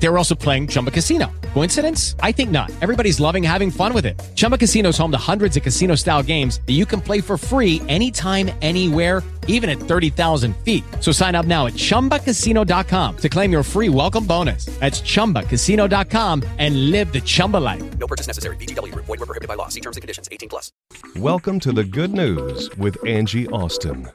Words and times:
They 0.00 0.08
were 0.08 0.16
also 0.16 0.34
playing 0.34 0.68
Chumba 0.68 0.90
Casino. 0.90 1.30
Coincidence? 1.54 2.14
I 2.20 2.30
think 2.32 2.50
not. 2.50 2.70
Everybody's 2.80 3.18
loving 3.18 3.42
having 3.42 3.70
fun 3.70 3.92
with 3.92 4.06
it. 4.06 4.18
Chumba 4.36 4.56
Casino 4.56 4.90
is 4.90 4.98
home 4.98 5.10
to 5.10 5.18
hundreds 5.18 5.56
of 5.56 5.62
casino 5.62 5.96
style 5.96 6.22
games 6.22 6.60
that 6.66 6.74
you 6.74 6.86
can 6.86 7.00
play 7.00 7.20
for 7.20 7.36
free 7.36 7.82
anytime, 7.88 8.50
anywhere, 8.62 9.22
even 9.48 9.68
at 9.68 9.78
30,000 9.78 10.56
feet. 10.58 10.84
So 11.00 11.10
sign 11.10 11.34
up 11.34 11.46
now 11.46 11.66
at 11.66 11.72
chumbacasino.com 11.72 13.16
to 13.16 13.28
claim 13.28 13.50
your 13.50 13.62
free 13.62 13.88
welcome 13.88 14.24
bonus. 14.24 14.66
That's 14.78 15.00
chumbacasino.com 15.00 16.44
and 16.58 16.90
live 16.90 17.12
the 17.12 17.20
Chumba 17.20 17.56
life. 17.56 17.98
No 17.98 18.06
purchase 18.06 18.28
necessary. 18.28 18.56
VGW 18.56 18.92
Group. 18.92 19.06
Void 19.06 19.18
were 19.18 19.26
prohibited 19.26 19.48
by 19.48 19.54
law. 19.54 19.68
See 19.68 19.80
terms 19.80 19.96
and 19.96 20.02
conditions. 20.02 20.28
18 20.30 20.48
plus. 20.48 20.70
Welcome 21.16 21.58
to 21.60 21.72
the 21.72 21.84
good 21.84 22.12
news 22.12 22.70
with 22.76 23.04
Angie 23.04 23.48
Austin. 23.48 24.08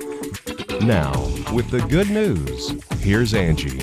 Now, 0.81 1.11
with 1.53 1.69
the 1.71 1.83
good 1.89 2.09
news, 2.09 2.73
here's 2.99 3.33
Angie. 3.33 3.81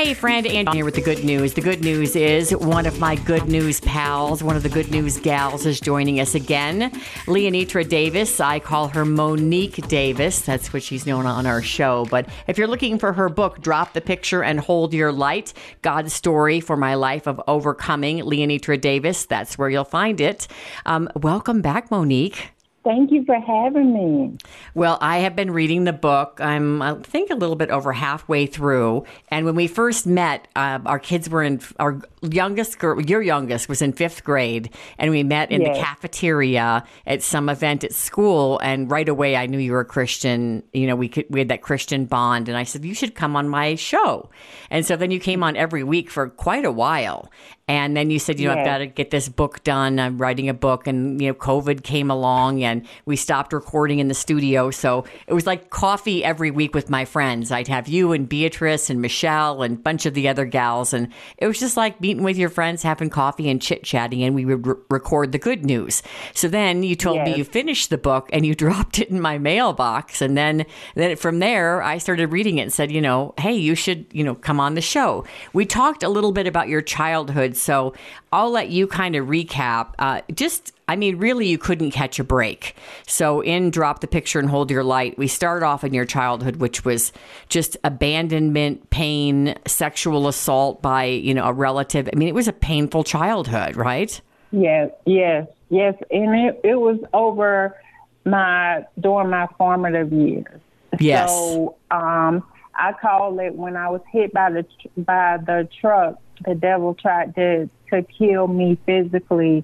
Hey, 0.00 0.14
friend, 0.14 0.46
Angie 0.46 0.78
here 0.78 0.86
with 0.86 0.94
the 0.94 1.02
good 1.02 1.24
news. 1.24 1.52
The 1.52 1.60
good 1.60 1.82
news 1.82 2.16
is 2.16 2.56
one 2.56 2.86
of 2.86 2.98
my 2.98 3.16
good 3.16 3.48
news 3.48 3.82
pals, 3.82 4.42
one 4.42 4.56
of 4.56 4.62
the 4.62 4.70
good 4.70 4.90
news 4.90 5.20
gals, 5.20 5.66
is 5.66 5.78
joining 5.78 6.20
us 6.20 6.34
again. 6.34 6.90
Leeannitra 7.26 7.86
Davis. 7.86 8.40
I 8.40 8.60
call 8.60 8.88
her 8.88 9.04
Monique 9.04 9.86
Davis. 9.88 10.40
That's 10.40 10.72
what 10.72 10.82
she's 10.82 11.04
known 11.04 11.26
on 11.26 11.44
our 11.44 11.60
show. 11.60 12.06
But 12.06 12.30
if 12.46 12.56
you're 12.56 12.66
looking 12.66 12.98
for 12.98 13.12
her 13.12 13.28
book, 13.28 13.60
Drop 13.60 13.92
the 13.92 14.00
Picture 14.00 14.42
and 14.42 14.58
Hold 14.58 14.94
Your 14.94 15.12
Light 15.12 15.52
God's 15.82 16.14
Story 16.14 16.60
for 16.60 16.78
My 16.78 16.94
Life 16.94 17.26
of 17.26 17.38
Overcoming, 17.46 18.20
Leeannitra 18.20 18.80
Davis, 18.80 19.26
that's 19.26 19.58
where 19.58 19.68
you'll 19.68 19.84
find 19.84 20.18
it. 20.18 20.48
Um, 20.86 21.10
welcome 21.14 21.60
back, 21.60 21.90
Monique. 21.90 22.52
Thank 22.82 23.10
you 23.10 23.24
for 23.26 23.38
having 23.38 23.92
me. 23.92 24.38
Well, 24.74 24.96
I 25.02 25.18
have 25.18 25.36
been 25.36 25.50
reading 25.50 25.84
the 25.84 25.92
book. 25.92 26.40
I'm, 26.40 26.80
I 26.80 26.94
think, 26.94 27.30
a 27.30 27.34
little 27.34 27.56
bit 27.56 27.70
over 27.70 27.92
halfway 27.92 28.46
through. 28.46 29.04
And 29.28 29.44
when 29.44 29.54
we 29.54 29.66
first 29.66 30.06
met, 30.06 30.48
uh, 30.56 30.78
our 30.86 30.98
kids 30.98 31.28
were 31.28 31.42
in, 31.42 31.60
our 31.78 32.00
youngest 32.22 32.78
girl, 32.78 33.00
your 33.00 33.22
youngest 33.22 33.68
was 33.68 33.82
in 33.82 33.92
fifth 33.92 34.24
grade. 34.24 34.70
And 34.98 35.10
we 35.10 35.22
met 35.22 35.50
in 35.50 35.62
Yes. 35.62 35.76
the 35.76 35.82
cafeteria 35.82 36.84
at 37.06 37.22
some 37.22 37.48
event 37.48 37.84
at 37.84 37.92
school. 37.92 38.58
And 38.62 38.90
right 38.90 39.08
away, 39.08 39.36
I 39.36 39.46
knew 39.46 39.58
you 39.58 39.72
were 39.72 39.80
a 39.80 39.84
Christian. 39.84 40.62
You 40.72 40.86
know, 40.86 40.96
we 40.96 41.08
could, 41.08 41.26
we 41.30 41.40
had 41.40 41.48
that 41.48 41.62
Christian 41.62 42.04
bond. 42.06 42.48
And 42.48 42.56
I 42.56 42.64
said, 42.64 42.84
you 42.84 42.94
should 42.94 43.14
come 43.14 43.36
on 43.36 43.48
my 43.48 43.74
show. 43.74 44.30
And 44.70 44.84
so 44.84 44.96
then 44.96 45.10
you 45.10 45.20
came 45.20 45.42
on 45.42 45.56
every 45.56 45.84
week 45.84 46.10
for 46.10 46.28
quite 46.28 46.64
a 46.64 46.72
while. 46.72 47.30
And 47.68 47.96
then 47.96 48.10
you 48.10 48.18
said, 48.18 48.40
you 48.40 48.48
know, 48.48 48.54
I've 48.54 48.66
got 48.66 48.78
to 48.78 48.86
get 48.88 49.12
this 49.12 49.28
book 49.28 49.62
done. 49.62 50.00
I'm 50.00 50.18
writing 50.18 50.48
a 50.48 50.54
book, 50.54 50.88
and 50.88 51.20
you 51.22 51.28
know, 51.28 51.34
COVID 51.34 51.84
came 51.84 52.10
along, 52.10 52.64
and 52.64 52.84
we 53.04 53.14
stopped 53.14 53.52
recording 53.52 54.00
in 54.00 54.08
the 54.08 54.14
studio. 54.14 54.72
So 54.72 55.04
it 55.28 55.34
was 55.34 55.46
like 55.46 55.70
coffee 55.70 56.24
every 56.24 56.50
week 56.50 56.74
with 56.74 56.90
my 56.90 57.04
friends. 57.04 57.52
I'd 57.52 57.68
have 57.68 57.86
you 57.86 58.10
and 58.10 58.28
Beatrice 58.28 58.90
and 58.90 59.00
Michelle 59.00 59.62
and 59.62 59.76
a 59.76 59.80
bunch 59.80 60.04
of 60.04 60.14
the 60.14 60.26
other 60.26 60.46
gals, 60.46 60.92
and 60.92 61.12
it 61.38 61.46
was 61.46 61.60
just 61.60 61.76
like 61.76 62.00
meeting 62.10 62.24
with 62.24 62.36
your 62.36 62.48
friends, 62.48 62.82
having 62.82 63.08
coffee 63.08 63.48
and 63.48 63.62
chit 63.62 63.84
chatting, 63.84 64.22
and 64.24 64.34
we 64.34 64.44
would 64.44 64.66
re- 64.66 64.74
record 64.90 65.30
the 65.30 65.38
good 65.38 65.64
news. 65.64 66.02
So 66.34 66.48
then 66.48 66.82
you 66.82 66.96
told 66.96 67.22
me 67.22 67.36
you 67.36 67.44
finished 67.44 67.90
the 67.90 67.98
book 67.98 68.28
and 68.32 68.44
you 68.44 68.54
dropped 68.60 68.98
it 68.98 69.10
in 69.10 69.20
my 69.20 69.38
mailbox, 69.38 70.20
and 70.20 70.36
then 70.36 70.66
then 70.94 71.16
from 71.16 71.38
there 71.38 71.82
I 71.82 71.98
started 71.98 72.32
reading 72.32 72.58
it 72.58 72.62
and 72.62 72.72
said, 72.72 72.90
you 72.90 73.00
know, 73.00 73.34
hey, 73.38 73.54
you 73.54 73.74
should 73.74 74.06
you 74.10 74.24
know 74.24 74.34
come 74.34 74.58
on 74.58 74.74
the 74.74 74.80
show. 74.80 75.24
We 75.52 75.64
talked 75.66 76.02
a 76.02 76.08
little 76.08 76.32
bit 76.32 76.46
about 76.46 76.68
your 76.68 76.82
childhood, 76.82 77.56
so 77.56 77.94
I'll 78.32 78.50
let 78.50 78.70
you 78.70 78.86
kind 78.86 79.14
of 79.14 79.28
recap. 79.28 79.94
Uh, 79.98 80.22
just 80.34 80.72
I 80.90 80.96
mean, 80.96 81.18
really, 81.18 81.46
you 81.46 81.56
couldn't 81.56 81.92
catch 81.92 82.18
a 82.18 82.24
break. 82.24 82.74
So, 83.06 83.42
in 83.42 83.70
Drop 83.70 84.00
the 84.00 84.08
Picture 84.08 84.40
and 84.40 84.50
Hold 84.50 84.72
Your 84.72 84.82
Light, 84.82 85.16
we 85.16 85.28
start 85.28 85.62
off 85.62 85.84
in 85.84 85.94
your 85.94 86.04
childhood, 86.04 86.56
which 86.56 86.84
was 86.84 87.12
just 87.48 87.76
abandonment, 87.84 88.90
pain, 88.90 89.54
sexual 89.68 90.26
assault 90.26 90.82
by, 90.82 91.04
you 91.04 91.32
know, 91.32 91.44
a 91.44 91.52
relative. 91.52 92.08
I 92.12 92.16
mean, 92.16 92.26
it 92.26 92.34
was 92.34 92.48
a 92.48 92.52
painful 92.52 93.04
childhood, 93.04 93.76
right? 93.76 94.20
Yes, 94.50 94.90
yes, 95.06 95.46
yes. 95.68 95.94
And 96.10 96.34
it, 96.34 96.60
it 96.64 96.74
was 96.74 96.98
over 97.14 97.76
my 98.24 98.84
during 98.98 99.30
my 99.30 99.46
formative 99.58 100.12
years. 100.12 100.60
Yes. 100.98 101.30
So 101.30 101.76
um, 101.92 102.42
I 102.74 102.94
call 103.00 103.38
it 103.38 103.54
when 103.54 103.76
I 103.76 103.90
was 103.90 104.00
hit 104.10 104.32
by 104.32 104.50
the 104.50 104.66
by 104.96 105.36
the 105.36 105.68
truck. 105.80 106.20
The 106.44 106.56
devil 106.56 106.94
tried 106.94 107.36
to 107.36 107.70
to 107.90 108.02
kill 108.02 108.48
me 108.48 108.76
physically, 108.86 109.62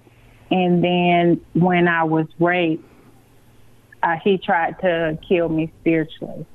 and 0.50 0.82
then 0.82 1.40
when 1.54 1.88
I 1.88 2.04
was 2.04 2.26
raped, 2.38 2.84
uh, 4.02 4.16
he 4.22 4.38
tried 4.38 4.78
to 4.80 5.18
kill 5.28 5.48
me 5.48 5.72
spiritually. 5.80 6.46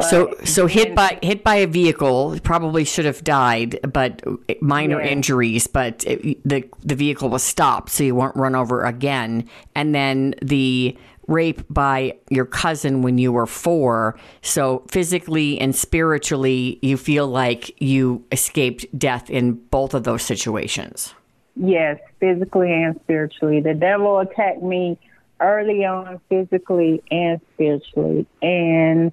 So, 0.00 0.34
But 0.38 0.48
so 0.48 0.66
hit 0.66 0.88
then- 0.88 0.94
by 0.94 1.18
hit 1.22 1.44
by 1.44 1.56
a 1.56 1.66
vehicle, 1.66 2.36
probably 2.42 2.84
should 2.84 3.04
have 3.04 3.22
died, 3.22 3.78
but 3.92 4.22
minor 4.60 5.00
Yeah. 5.00 5.10
injuries. 5.10 5.66
But 5.66 6.02
it, 6.06 6.38
the 6.48 6.64
the 6.82 6.94
vehicle 6.96 7.28
was 7.28 7.42
stopped, 7.42 7.90
so 7.90 8.02
you 8.02 8.14
weren't 8.14 8.34
run 8.36 8.54
over 8.56 8.84
again. 8.84 9.44
And 9.76 9.94
then 9.94 10.34
the 10.42 10.96
rape 11.28 11.62
by 11.70 12.14
your 12.30 12.44
cousin 12.44 13.02
when 13.02 13.16
you 13.16 13.30
were 13.32 13.46
four. 13.46 14.16
So 14.40 14.82
physically 14.90 15.60
and 15.60 15.74
spiritually, 15.74 16.80
you 16.82 16.96
feel 16.96 17.28
like 17.28 17.80
you 17.80 18.24
escaped 18.32 18.86
death 18.98 19.30
in 19.30 19.52
both 19.70 19.94
of 19.94 20.02
those 20.02 20.22
situations. 20.22 21.14
Yes, 21.54 21.98
physically 22.18 22.72
and 22.72 22.98
spiritually. 23.02 23.60
The 23.60 23.74
devil 23.74 24.18
attacked 24.18 24.62
me 24.62 24.98
early 25.40 25.84
on, 25.84 26.20
physically 26.28 27.02
and 27.10 27.40
spiritually. 27.54 28.26
And 28.40 29.12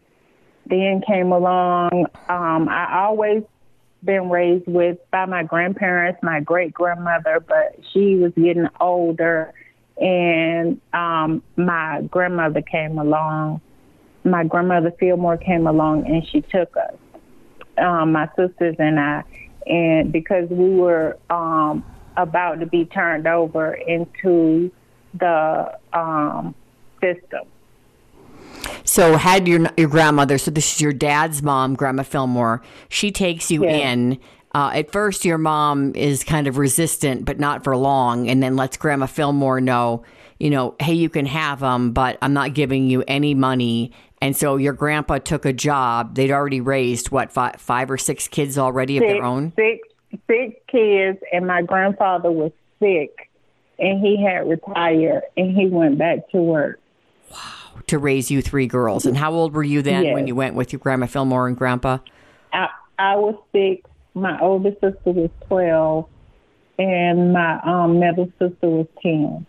then 0.66 1.02
came 1.06 1.32
along, 1.32 2.06
um, 2.30 2.70
I 2.70 3.04
always 3.06 3.44
been 4.04 4.30
raised 4.30 4.68
with 4.68 4.98
by 5.12 5.26
my 5.26 5.44
grandparents, 5.44 6.20
my 6.24 6.40
great 6.40 6.74
grandmother, 6.74 7.44
but 7.46 7.80
she 7.92 8.16
was 8.16 8.32
getting 8.36 8.68
older 8.80 9.54
and 10.00 10.80
um, 10.94 11.44
my 11.58 12.02
grandmother 12.10 12.62
came 12.62 12.98
along. 12.98 13.60
My 14.24 14.46
grandmother 14.46 14.94
Fillmore 14.98 15.38
came 15.38 15.68
along 15.68 16.08
and 16.08 16.26
she 16.32 16.42
took 16.42 16.78
us 16.78 16.96
um, 17.80 18.12
my 18.12 18.28
sisters 18.38 18.76
and 18.80 19.00
I, 19.00 19.24
and 19.66 20.12
because 20.12 20.50
we 20.50 20.76
were 20.76 21.18
um, 21.30 21.84
about 22.24 22.60
to 22.60 22.66
be 22.66 22.86
turned 22.86 23.28
over 23.28 23.74
into 23.74 24.72
the 25.14 25.78
um, 25.94 26.54
system. 27.02 27.48
So 28.84 29.18
had 29.18 29.48
your 29.48 29.68
your 29.78 29.88
grandmother, 29.88 30.38
so 30.38 30.52
this 30.52 30.76
is 30.76 30.82
your 30.82 30.94
dad's 30.94 31.42
mom, 31.44 31.76
Grandma 31.76 32.04
Fillmore. 32.04 32.62
She 32.90 33.12
takes 33.12 33.52
you 33.52 33.64
Yeah. 33.64 33.92
in. 33.92 34.20
Uh, 34.56 34.72
at 34.74 34.92
first, 34.92 35.26
your 35.26 35.38
mom 35.38 35.94
is 35.96 36.24
kind 36.24 36.48
of 36.48 36.58
resistant, 36.58 37.24
but 37.24 37.40
not 37.40 37.64
for 37.64 37.78
long, 37.78 38.28
and 38.28 38.42
then 38.42 38.56
lets 38.56 38.78
Grandma 38.78 39.06
Fillmore 39.06 39.62
know, 39.62 40.04
you 40.40 40.50
know, 40.50 40.74
hey, 40.80 40.94
you 40.94 41.08
can 41.08 41.28
have 41.28 41.60
them, 41.60 41.92
but 41.92 42.18
I'm 42.22 42.34
not 42.34 42.56
giving 42.56 42.88
you 42.90 43.04
any 43.08 43.36
money. 43.36 43.92
And 44.22 44.36
so 44.36 44.58
your 44.58 44.74
grandpa 44.74 45.20
took 45.20 45.46
a 45.46 45.54
job. 45.54 46.16
They'd 46.16 46.32
already 46.32 46.62
raised 46.62 47.12
what 47.12 47.32
five, 47.32 47.56
five 47.58 47.92
or 47.92 47.98
six 47.98 48.28
kids 48.28 48.58
already 48.58 48.98
of 48.98 49.04
Six, 49.04 49.14
their 49.14 49.24
own. 49.24 49.54
six, 49.56 49.88
six 50.28 50.56
kids, 50.68 51.20
and 51.32 51.46
my 51.48 51.62
grandfather 51.62 52.32
was 52.32 52.52
sick, 52.80 53.30
and 53.78 54.06
he 54.06 54.24
had 54.24 54.48
retired, 54.50 55.24
and 55.38 55.56
he 55.56 55.68
went 55.68 55.98
back 55.98 56.30
to 56.32 56.38
work. 56.38 56.80
Wow! 57.32 57.38
To 57.88 57.98
raise 58.00 58.30
you 58.32 58.42
three 58.42 58.68
girls. 58.68 59.06
And 59.06 59.16
how 59.18 59.32
old 59.34 59.54
were 59.54 59.64
you 59.64 59.82
then 59.82 60.04
Yes. 60.06 60.14
when 60.14 60.28
you 60.28 60.36
went 60.36 60.56
with 60.56 60.74
your 60.74 60.80
Grandma 60.80 61.06
Fillmore 61.06 61.48
and 61.48 61.58
Grandpa? 61.58 62.00
I, 62.54 62.68
I 62.98 63.16
was 63.16 63.36
six. 63.52 63.90
My 64.16 64.40
older 64.40 64.72
sister 64.72 65.12
was 65.12 65.30
twelve, 65.48 66.08
and 66.78 67.32
my 67.34 67.60
um, 67.62 68.00
middle 68.00 68.32
sister 68.40 68.68
was 68.68 68.88
ten. 69.02 69.46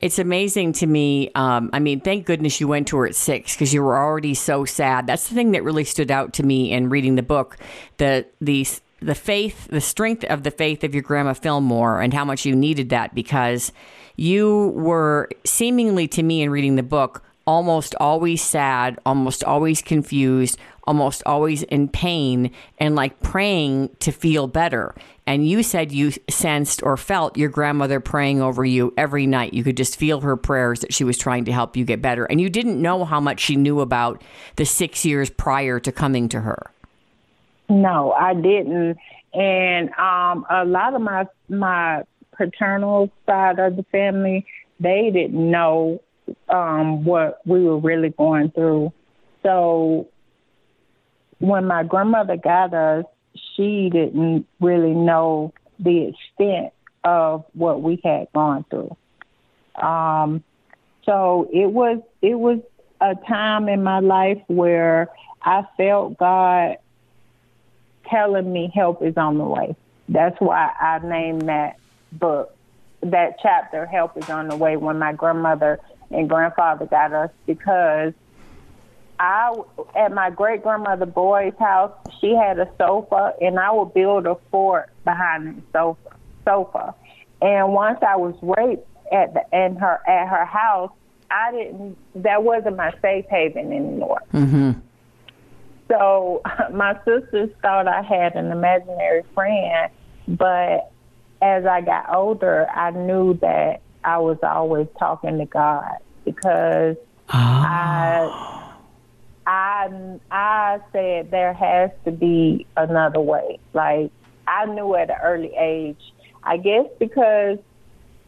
It's 0.00 0.18
amazing 0.20 0.74
to 0.74 0.86
me. 0.86 1.30
Um, 1.34 1.70
I 1.72 1.80
mean, 1.80 2.00
thank 2.00 2.24
goodness 2.24 2.60
you 2.60 2.68
went 2.68 2.86
to 2.88 2.96
her 2.98 3.06
at 3.06 3.16
six 3.16 3.54
because 3.54 3.74
you 3.74 3.82
were 3.82 3.96
already 3.98 4.32
so 4.32 4.64
sad. 4.64 5.08
That's 5.08 5.28
the 5.28 5.34
thing 5.34 5.50
that 5.52 5.64
really 5.64 5.82
stood 5.82 6.10
out 6.12 6.32
to 6.34 6.44
me 6.44 6.70
in 6.72 6.88
reading 6.88 7.16
the 7.16 7.22
book. 7.22 7.58
The 7.96 8.24
the 8.40 8.64
the 9.00 9.14
faith, 9.14 9.68
the 9.68 9.80
strength 9.80 10.24
of 10.24 10.42
the 10.42 10.50
faith 10.50 10.84
of 10.84 10.94
your 10.94 11.02
grandma 11.02 11.32
Fillmore, 11.32 12.00
and 12.00 12.12
how 12.12 12.24
much 12.24 12.44
you 12.44 12.54
needed 12.54 12.90
that 12.90 13.14
because 13.14 13.72
you 14.16 14.72
were 14.74 15.28
seemingly 15.44 16.08
to 16.08 16.22
me 16.22 16.42
in 16.42 16.50
reading 16.50 16.76
the 16.76 16.82
book 16.82 17.22
almost 17.48 17.94
always 17.98 18.42
sad, 18.42 18.98
almost 19.06 19.42
always 19.42 19.80
confused, 19.80 20.58
almost 20.84 21.22
always 21.24 21.62
in 21.62 21.88
pain, 21.88 22.50
and 22.76 22.94
like 22.94 23.20
praying 23.20 23.88
to 24.00 24.12
feel 24.12 24.46
better. 24.46 24.94
And 25.26 25.48
you 25.48 25.62
said 25.62 25.90
you 25.90 26.12
sensed 26.28 26.82
or 26.82 26.98
felt 26.98 27.38
your 27.38 27.48
grandmother 27.48 28.00
praying 28.00 28.42
over 28.42 28.66
you 28.66 28.92
every 28.98 29.26
night. 29.26 29.54
You 29.54 29.64
could 29.64 29.78
just 29.78 29.96
feel 29.96 30.20
her 30.20 30.36
prayers 30.36 30.80
that 30.80 30.92
she 30.92 31.04
was 31.04 31.16
trying 31.16 31.46
to 31.46 31.52
help 31.52 31.74
you 31.74 31.86
get 31.86 32.02
better. 32.02 32.26
And 32.26 32.38
you 32.38 32.50
didn't 32.50 32.82
know 32.82 33.06
how 33.06 33.18
much 33.18 33.40
she 33.40 33.56
knew 33.56 33.80
about 33.80 34.22
the 34.56 34.66
six 34.66 35.06
years 35.06 35.30
prior 35.30 35.80
to 35.80 35.90
coming 35.90 36.28
to 36.28 36.40
her. 36.42 36.70
No, 37.68 38.12
I 38.12 38.34
didn't. 38.34 38.98
And 39.34 39.90
um, 39.94 40.46
a 40.50 40.64
lot 40.64 40.94
of 40.94 41.02
my 41.02 41.26
my 41.48 42.04
paternal 42.32 43.10
side 43.26 43.58
of 43.58 43.76
the 43.76 43.82
family, 43.84 44.46
they 44.80 45.10
didn't 45.12 45.50
know 45.50 46.00
um, 46.48 47.04
what 47.04 47.40
we 47.46 47.64
were 47.64 47.78
really 47.78 48.10
going 48.10 48.50
through. 48.52 48.92
So 49.42 50.08
when 51.38 51.66
my 51.66 51.82
grandmother 51.84 52.36
got 52.36 52.72
us, 52.74 53.04
she 53.54 53.90
didn't 53.92 54.46
really 54.60 54.94
know 54.94 55.52
the 55.78 56.08
extent 56.08 56.72
of 57.04 57.44
what 57.52 57.82
we 57.82 58.00
had 58.02 58.28
gone 58.34 58.64
through. 58.70 58.96
Um, 59.80 60.42
so 61.04 61.48
it 61.52 61.70
was 61.70 62.00
it 62.22 62.34
was 62.34 62.58
a 63.00 63.14
time 63.28 63.68
in 63.68 63.82
my 63.82 64.00
life 64.00 64.42
where 64.48 65.08
I 65.42 65.62
felt 65.76 66.18
God 66.18 66.76
telling 68.10 68.52
me 68.52 68.70
help 68.74 69.02
is 69.02 69.16
on 69.16 69.38
the 69.38 69.44
way. 69.44 69.76
That's 70.08 70.38
why 70.40 70.70
I 70.80 70.98
named 71.06 71.42
that 71.48 71.78
book, 72.12 72.54
that 73.02 73.38
chapter, 73.42 73.86
Help 73.86 74.16
is 74.16 74.28
on 74.30 74.48
the 74.48 74.56
way, 74.56 74.76
when 74.76 74.98
my 74.98 75.12
grandmother 75.12 75.80
and 76.10 76.28
grandfather 76.28 76.86
got 76.86 77.12
us 77.12 77.30
because 77.46 78.14
I 79.20 79.52
at 79.94 80.12
my 80.12 80.30
great 80.30 80.62
grandmother 80.62 81.06
Boy's 81.06 81.54
house, 81.58 81.92
she 82.20 82.34
had 82.34 82.58
a 82.58 82.68
sofa, 82.78 83.34
and 83.40 83.58
I 83.58 83.70
would 83.72 83.92
build 83.92 84.26
a 84.26 84.36
fort 84.50 84.90
behind 85.04 85.56
the 85.56 85.62
sofa. 85.72 86.14
Sofa, 86.44 86.94
and 87.42 87.74
once 87.74 87.98
I 88.00 88.16
was 88.16 88.34
raped 88.40 88.88
at 89.12 89.34
the 89.34 89.42
in 89.52 89.76
her 89.76 90.00
at 90.08 90.28
her 90.28 90.46
house, 90.46 90.90
I 91.30 91.52
didn't. 91.52 91.98
That 92.14 92.42
wasn't 92.42 92.76
my 92.76 92.90
safe 93.02 93.26
haven 93.28 93.70
anymore. 93.70 94.22
Mm-hmm. 94.32 94.80
So 95.88 96.42
my 96.72 96.94
sisters 97.04 97.50
thought 97.62 97.88
I 97.88 98.02
had 98.02 98.34
an 98.36 98.50
imaginary 98.52 99.22
friend, 99.34 99.90
but 100.26 100.92
as 101.40 101.64
I 101.66 101.80
got 101.80 102.14
older, 102.14 102.68
I 102.68 102.90
knew 102.90 103.34
that 103.40 103.80
I 104.04 104.18
was 104.18 104.38
always 104.42 104.88
talking 104.98 105.38
to 105.38 105.46
God 105.46 105.98
because 106.24 106.96
I 107.28 108.68
I 109.46 110.18
I 110.30 110.78
said 110.92 111.30
there 111.30 111.54
has 111.54 111.90
to 112.04 112.10
be 112.10 112.66
another 112.76 113.20
way. 113.20 113.58
Like 113.72 114.10
I 114.46 114.66
knew 114.66 114.94
at 114.94 115.10
an 115.10 115.16
early 115.22 115.54
age. 115.56 116.00
I 116.42 116.56
guess 116.56 116.86
because 116.98 117.58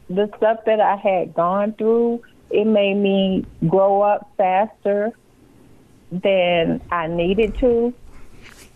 the 0.08 0.28
stuff 0.36 0.60
that 0.66 0.80
I 0.80 0.96
had 0.96 1.34
gone 1.34 1.74
through, 1.74 2.22
it 2.50 2.66
made 2.66 2.94
me 2.96 3.44
grow 3.68 4.02
up 4.02 4.30
faster 4.36 5.12
than 6.10 6.80
I 6.90 7.06
needed 7.06 7.56
to. 7.58 7.94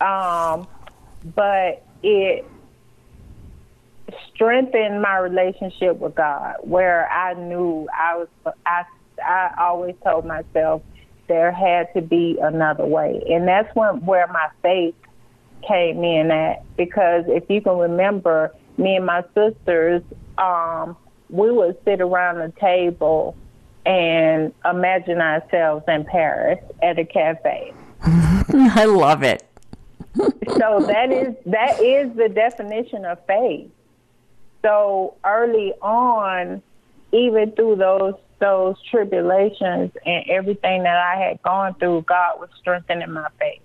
Um, 0.01 0.67
but 1.35 1.85
it 2.03 2.45
strengthened 4.33 5.01
my 5.01 5.17
relationship 5.17 5.97
with 5.97 6.15
God, 6.15 6.57
where 6.61 7.09
I 7.09 7.33
knew 7.33 7.87
I 7.93 8.17
was. 8.17 8.27
I 8.65 8.83
I 9.23 9.53
always 9.59 9.95
told 10.03 10.25
myself 10.25 10.81
there 11.27 11.51
had 11.51 11.93
to 11.93 12.01
be 12.01 12.37
another 12.41 12.85
way, 12.85 13.23
and 13.29 13.47
that's 13.47 13.73
when 13.75 14.05
where 14.05 14.27
my 14.27 14.49
faith 14.61 14.95
came 15.67 16.03
in 16.03 16.31
at. 16.31 16.63
Because 16.75 17.25
if 17.27 17.49
you 17.49 17.61
can 17.61 17.77
remember, 17.77 18.51
me 18.77 18.97
and 18.97 19.05
my 19.05 19.23
sisters, 19.33 20.03
um, 20.37 20.95
we 21.29 21.51
would 21.51 21.77
sit 21.85 22.01
around 22.01 22.37
the 22.37 22.53
table 22.59 23.35
and 23.85 24.53
imagine 24.63 25.19
ourselves 25.19 25.83
in 25.87 26.05
Paris 26.05 26.59
at 26.81 26.97
a 26.97 27.05
cafe. 27.05 27.73
I 28.01 28.85
love 28.85 29.23
it. 29.23 29.43
so 30.15 30.79
that 30.87 31.11
is 31.11 31.35
that 31.45 31.81
is 31.81 32.15
the 32.15 32.29
definition 32.29 33.05
of 33.05 33.23
faith. 33.25 33.69
So 34.61 35.15
early 35.25 35.73
on, 35.81 36.61
even 37.11 37.51
through 37.51 37.75
those 37.75 38.15
those 38.39 38.75
tribulations 38.89 39.91
and 40.05 40.25
everything 40.29 40.83
that 40.83 40.97
I 40.97 41.19
had 41.21 41.41
gone 41.41 41.75
through, 41.75 42.03
God 42.07 42.39
was 42.39 42.49
strengthening 42.59 43.11
my 43.11 43.27
faith. 43.39 43.61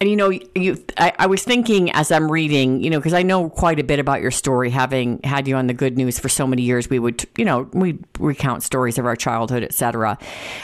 And 0.00 0.08
you 0.08 0.16
know, 0.16 0.30
you 0.30 0.82
I, 0.96 1.12
I, 1.18 1.26
was 1.26 1.44
thinking 1.44 1.90
as 1.92 2.10
I'm 2.10 2.30
reading, 2.30 2.82
you 2.82 2.88
know, 2.88 2.98
because 2.98 3.12
I 3.12 3.22
know 3.22 3.50
quite 3.50 3.78
a 3.78 3.84
bit 3.84 3.98
about 3.98 4.22
your 4.22 4.30
story, 4.30 4.70
having 4.70 5.20
had 5.24 5.46
you 5.46 5.56
on 5.56 5.66
the 5.66 5.74
good 5.74 5.98
news 5.98 6.18
for 6.18 6.30
so 6.30 6.46
many 6.46 6.62
years. 6.62 6.88
We 6.88 6.98
would, 6.98 7.26
you 7.36 7.44
know, 7.44 7.68
we 7.74 7.98
recount 8.18 8.62
stories 8.62 8.96
of 8.96 9.04
our 9.04 9.14
childhood, 9.14 9.62
etc. 9.62 10.16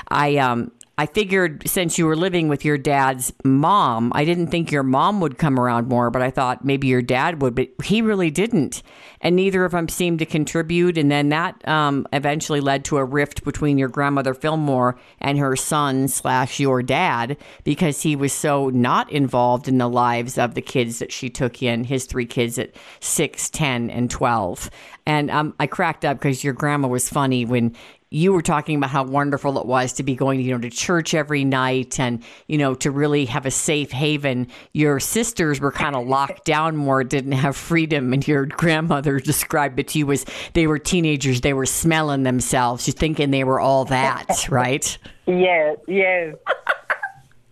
I 0.09 0.39
um 0.39 0.73
I 0.99 1.05
figured 1.05 1.69
since 1.69 1.99
you 1.99 2.07
were 2.07 2.17
living 2.17 2.49
with 2.49 2.65
your 2.65 2.79
dad's 2.79 3.31
mom, 3.45 4.13
I 4.15 4.25
didn't 4.25 4.47
think 4.47 4.73
your 4.73 4.83
mom 4.83 5.21
would 5.21 5.37
come 5.37 5.61
around 5.61 5.89
more, 5.89 6.11
but 6.11 6.23
I 6.23 6.31
thought 6.31 6.65
maybe 6.65 6.87
your 6.87 7.03
dad 7.03 7.43
would, 7.43 7.55
but 7.55 7.69
he 7.85 8.01
really 8.01 8.31
didn't. 8.31 8.83
And 9.21 9.37
neither 9.37 9.67
of 9.67 9.73
them 9.73 9.91
seemed 9.91 10.21
to 10.21 10.27
contribute. 10.27 10.97
And 10.97 11.11
then 11.11 11.29
that 11.29 11.67
um, 11.69 12.07
eventually 12.15 12.63
led 12.63 12.87
to 12.87 12.97
a 12.97 13.05
rift 13.05 13.45
between 13.45 13.77
your 13.77 13.91
grandmother 13.91 14.33
Fillmore 14.33 14.99
and 15.19 15.39
her 15.39 15.55
son 15.55 16.09
slash 16.09 16.59
your 16.59 16.83
dad 16.83 17.37
because 17.63 18.01
he 18.01 18.17
was 18.17 18.33
so 18.33 18.71
not 18.71 19.13
involved 19.13 19.69
in 19.69 19.77
the 19.77 19.91
lives 19.91 20.39
of 20.39 20.55
the 20.55 20.63
kids 20.63 20.99
that 21.01 21.13
she 21.13 21.29
took 21.29 21.63
in, 21.63 21.85
his 21.85 22.07
three 22.07 22.27
kids 22.27 22.59
at 22.59 22.75
6, 23.01 23.51
10, 23.51 23.91
and 23.91 24.11
12. 24.11 24.71
And 25.05 25.31
um, 25.31 25.55
I 25.61 25.67
cracked 25.67 26.07
up 26.07 26.19
because 26.19 26.43
your 26.43 26.55
grandma 26.55 26.89
was 26.89 27.09
funny 27.09 27.45
when 27.45 27.77
you 28.11 28.33
were 28.33 28.43
talking 28.43 28.77
about 28.77 28.91
how 28.91 29.05
wonderful 29.05 29.59
it 29.59 29.67
was 29.67 29.95
to 29.95 30.05
be 30.05 30.15
going, 30.15 30.41
you 30.41 30.53
know, 30.53 30.61
to 30.61 30.71
church 30.71 31.13
every 31.13 31.45
night 31.45 31.99
and, 31.99 32.23
you 32.47 32.57
know, 32.57 32.75
to 32.75 32.91
really 32.91 33.25
have 33.25 33.47
a 33.47 33.51
safe 33.51 33.91
haven. 33.91 34.47
Your 34.73 35.01
sisters 35.01 35.61
were 35.61 35.73
kind 35.73 35.97
of 35.97 36.07
locked 36.07 36.45
down 36.45 36.77
more, 36.77 37.03
didn't 37.03 37.33
have 37.33 37.57
freedom. 37.57 38.13
And 38.13 38.27
your 38.27 38.47
grandmother 38.47 39.19
described 39.21 39.81
it 39.81 39.89
to 39.89 39.99
you 39.99 40.13
as 40.13 40.25
they 40.53 40.69
were 40.69 40.79
teenagers, 40.79 41.41
they 41.41 41.53
were 41.53 41.67
smelling 41.67 42.23
themselves, 42.23 42.87
you 42.87 42.93
thinking 42.93 43.33
they 43.33 43.45
were 43.45 43.59
all 43.59 43.85
that, 43.87 44.47
right? 44.51 44.97
Yes, 45.27 45.79
yes. 45.89 46.37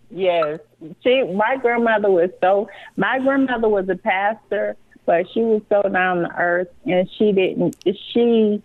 yes. 0.09 0.59
She 1.03 1.23
my 1.23 1.57
grandmother 1.57 2.09
was 2.09 2.29
so 2.39 2.69
my 2.95 3.19
grandmother 3.19 3.67
was 3.67 3.89
a 3.89 3.95
pastor, 3.95 4.77
but 5.05 5.25
she 5.33 5.41
was 5.41 5.61
so 5.67 5.81
down 5.89 6.23
to 6.23 6.35
earth 6.37 6.69
and 6.85 7.09
she 7.17 7.33
didn't 7.33 7.75
she 8.13 8.61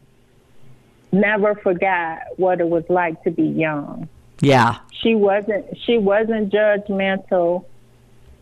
never 1.12 1.54
forgot 1.56 2.20
what 2.36 2.60
it 2.60 2.68
was 2.68 2.84
like 2.88 3.22
to 3.24 3.30
be 3.30 3.44
young. 3.44 4.08
Yeah. 4.40 4.78
She 5.02 5.14
wasn't 5.14 5.66
she 5.84 5.98
wasn't 5.98 6.52
judgmental. 6.52 7.64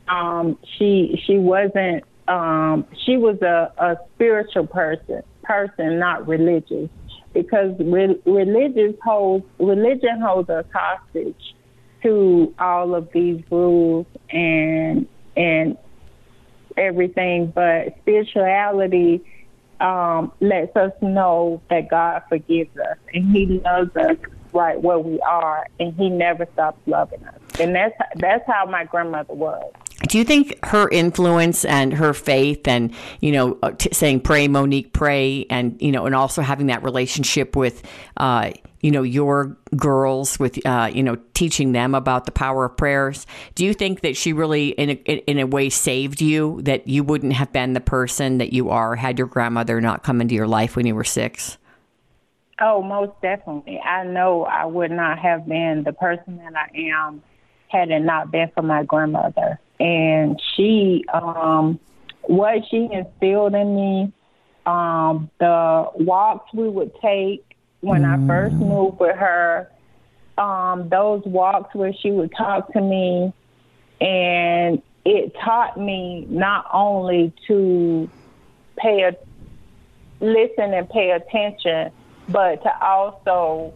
Um, 0.09 0.59
she 0.76 1.20
she 1.26 1.38
wasn't 1.38 2.05
um, 2.29 2.87
she 3.05 3.17
was 3.17 3.41
a, 3.43 3.73
a 3.79 3.97
spiritual 4.15 4.67
person 4.67 5.23
person, 5.43 5.99
not 5.99 6.29
religious. 6.29 6.91
Because 7.32 7.75
re- 7.79 8.20
religious 8.25 8.95
holds 9.02 9.45
religion 9.59 10.21
holds 10.21 10.49
us 10.50 10.64
hostage 10.73 11.54
to 12.02 12.54
all 12.59 12.95
of 12.95 13.11
these 13.12 13.42
rules 13.50 14.07
and 14.31 15.07
and 15.37 15.76
everything, 16.76 17.52
but 17.54 17.97
spirituality 18.00 19.25
um, 19.80 20.32
lets 20.40 20.75
us 20.76 20.92
know 21.00 21.61
that 21.70 21.88
God 21.88 22.23
forgives 22.28 22.76
us 22.76 22.99
and 23.12 23.35
He 23.35 23.47
loves 23.47 23.94
us 23.97 24.16
right 24.52 24.80
where 24.80 24.99
we 24.99 25.20
are, 25.20 25.66
and 25.78 25.94
He 25.94 26.08
never 26.08 26.47
stops 26.52 26.80
loving 26.87 27.23
us. 27.25 27.38
And 27.61 27.75
that's 27.75 27.94
that's 28.16 28.47
how 28.47 28.66
my 28.66 28.85
grandmother 28.85 29.35
was. 29.35 29.73
Do 30.07 30.17
you 30.17 30.25
think 30.25 30.64
her 30.64 30.88
influence 30.90 31.64
and 31.64 31.93
her 31.93 32.14
faith, 32.14 32.69
and 32.69 32.95
you 33.21 33.33
know, 33.33 33.59
uh, 33.64 33.73
t- 33.73 33.90
saying 33.93 34.21
"Pray, 34.21 34.47
Monique, 34.47 34.93
pray," 34.93 35.45
and 35.50 35.76
you 35.83 35.90
know, 35.90 36.07
and 36.07 36.14
also 36.14 36.40
having 36.40 36.69
that 36.69 36.85
relationship 36.85 37.57
with, 37.57 37.83
uh, 38.17 38.52
you 38.81 38.93
know, 38.93 39.02
your 39.02 39.57
girls, 39.76 40.38
with 40.38 40.64
uh, 40.64 40.88
you 40.93 41.02
know, 41.02 41.17
teaching 41.35 41.73
them 41.73 41.97
about 41.97 42.26
the 42.26 42.31
power 42.31 42.67
of 42.67 42.76
prayers. 42.76 43.26
Do 43.57 43.64
you 43.64 43.75
think 43.75 44.02
that 44.02 44.17
she 44.17 44.33
really, 44.33 44.69
in 44.69 44.90
a, 44.90 44.93
in 44.93 45.40
a 45.40 45.47
way, 45.47 45.69
saved 45.69 46.23
you? 46.23 46.62
That 46.62 46.87
you 46.87 47.02
wouldn't 47.02 47.33
have 47.33 47.52
been 47.52 47.73
the 47.73 47.81
person 47.81 48.38
that 48.38 48.52
you 48.52 48.71
are 48.71 48.95
had 48.95 49.19
your 49.19 49.26
grandmother 49.26 49.81
not 49.81 50.05
come 50.05 50.21
into 50.21 50.37
your 50.37 50.47
life 50.47 50.76
when 50.76 50.87
you 50.87 50.95
were 50.95 51.02
six? 51.02 51.59
Oh, 52.61 52.83
most 52.83 53.21
definitely. 53.21 53.81
I 53.81 54.05
know 54.05 54.45
I 54.45 54.64
would 54.64 54.93
not 54.93 55.19
have 55.19 55.47
been 55.49 55.83
the 55.83 55.93
person 55.93 56.37
that 56.37 56.55
I 56.55 56.78
am 56.78 57.21
had 57.67 57.90
it 57.90 58.00
not 58.00 58.31
been 58.31 58.50
for 58.55 58.62
my 58.62 58.85
grandmother 58.85 59.59
and 59.80 60.40
she 60.54 61.04
um 61.12 61.78
what 62.23 62.62
she 62.70 62.88
instilled 62.92 63.54
in 63.54 63.75
me 63.75 64.12
um 64.66 65.30
the 65.38 65.88
walks 65.94 66.52
we 66.52 66.68
would 66.68 66.92
take 67.00 67.44
when 67.80 68.02
mm. 68.02 68.25
I 68.25 68.26
first 68.26 68.54
moved 68.56 69.00
with 69.00 69.16
her 69.16 69.70
um 70.37 70.88
those 70.88 71.23
walks 71.25 71.75
where 71.75 71.92
she 71.92 72.11
would 72.11 72.32
talk 72.37 72.73
to 72.73 72.80
me 72.80 73.32
and 74.00 74.82
it 75.04 75.35
taught 75.42 75.78
me 75.78 76.26
not 76.28 76.66
only 76.73 77.32
to 77.47 78.11
pay 78.76 79.02
a 79.02 79.16
listen 80.20 80.75
and 80.75 80.88
pay 80.90 81.11
attention 81.11 81.92
but 82.28 82.62
to 82.62 82.85
also 82.85 83.73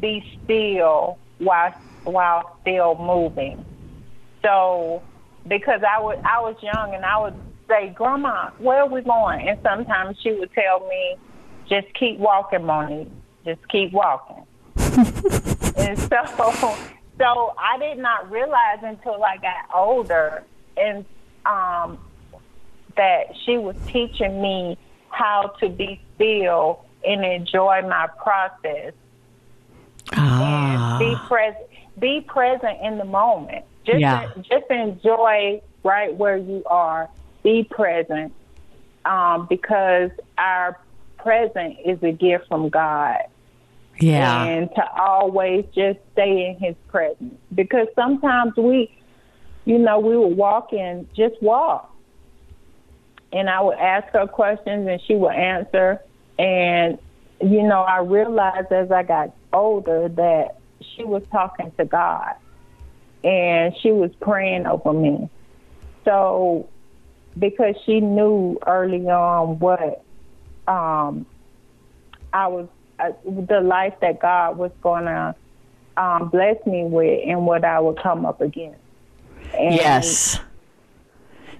be 0.00 0.24
still 0.42 1.18
while 1.38 1.74
while 2.04 2.56
still 2.62 2.96
moving 2.96 3.64
so 4.42 5.02
because 5.46 5.82
I 5.82 6.00
was 6.00 6.18
I 6.24 6.40
was 6.40 6.56
young 6.62 6.94
and 6.94 7.04
I 7.04 7.18
would 7.18 7.34
say, 7.68 7.88
Grandma, 7.90 8.50
where 8.58 8.82
are 8.82 8.88
we 8.88 9.00
going? 9.02 9.48
And 9.48 9.58
sometimes 9.62 10.16
she 10.22 10.32
would 10.32 10.52
tell 10.52 10.80
me, 10.88 11.16
just 11.68 11.86
keep 11.94 12.18
walking, 12.18 12.64
Monique. 12.64 13.08
Just 13.44 13.66
keep 13.68 13.92
walking. 13.92 14.44
and 14.76 15.98
so, 15.98 16.76
so 17.18 17.54
I 17.58 17.78
did 17.78 17.98
not 17.98 18.30
realize 18.30 18.78
until 18.82 19.22
I 19.24 19.36
got 19.36 19.74
older 19.74 20.42
and 20.76 21.04
um, 21.46 21.98
that 22.96 23.34
she 23.44 23.56
was 23.56 23.76
teaching 23.86 24.42
me 24.42 24.76
how 25.10 25.54
to 25.60 25.68
be 25.68 26.00
still 26.16 26.84
and 27.04 27.24
enjoy 27.24 27.82
my 27.82 28.08
process 28.22 28.92
Ah. 30.12 30.98
and 30.98 30.98
be 30.98 31.16
present 31.28 31.69
be 31.98 32.20
present 32.20 32.78
in 32.82 32.98
the 32.98 33.04
moment. 33.04 33.64
Just 33.84 34.00
Yeah. 34.00 34.30
just 34.42 34.70
enjoy 34.70 35.60
right 35.82 36.14
where 36.14 36.36
you 36.36 36.62
are. 36.66 37.08
Be 37.42 37.64
present 37.64 38.32
um, 39.04 39.46
because 39.48 40.10
our 40.38 40.78
present 41.18 41.78
is 41.84 42.02
a 42.02 42.12
gift 42.12 42.46
from 42.48 42.68
god. 42.68 43.18
Yeah. 43.98 44.44
and 44.44 44.70
to 44.76 44.92
always 44.98 45.66
just 45.74 45.98
stay 46.12 46.46
in 46.46 46.56
his 46.58 46.74
presence. 46.88 47.34
Because 47.54 47.86
sometimes 47.94 48.56
we 48.56 48.90
you 49.64 49.78
know 49.78 49.98
we 49.98 50.16
would 50.16 50.36
walk 50.36 50.72
in 50.72 51.06
just 51.14 51.40
walk. 51.42 51.86
And 53.32 53.48
i 53.48 53.60
would 53.60 53.78
ask 53.78 54.12
her 54.12 54.26
questions 54.26 54.88
and 54.88 55.00
she 55.06 55.14
would 55.14 55.34
answer. 55.34 56.00
And 56.38 56.98
you 57.40 57.62
know 57.62 57.80
i 57.82 57.98
realized 57.98 58.70
as 58.72 58.90
i 58.90 59.02
got 59.02 59.32
older 59.52 60.08
that 60.08 60.59
she 60.96 61.04
was 61.04 61.22
talking 61.30 61.72
to 61.78 61.84
god 61.84 62.34
and 63.24 63.74
she 63.82 63.92
was 63.92 64.10
praying 64.20 64.66
over 64.66 64.92
me 64.92 65.28
so 66.04 66.68
because 67.38 67.74
she 67.86 68.00
knew 68.00 68.58
early 68.66 69.06
on 69.06 69.58
what 69.58 70.04
um 70.66 71.26
I 72.32 72.46
was 72.46 72.68
uh, 72.98 73.10
the 73.24 73.60
life 73.60 73.94
that 74.00 74.20
God 74.20 74.56
was 74.56 74.70
going 74.82 75.04
to 75.04 75.34
um, 75.96 76.28
bless 76.28 76.56
me 76.66 76.84
with 76.84 77.20
and 77.26 77.46
what 77.46 77.64
I 77.64 77.80
would 77.80 78.00
come 78.02 78.24
up 78.24 78.40
against. 78.40 78.78
And 79.52 79.74
Yes. 79.74 80.38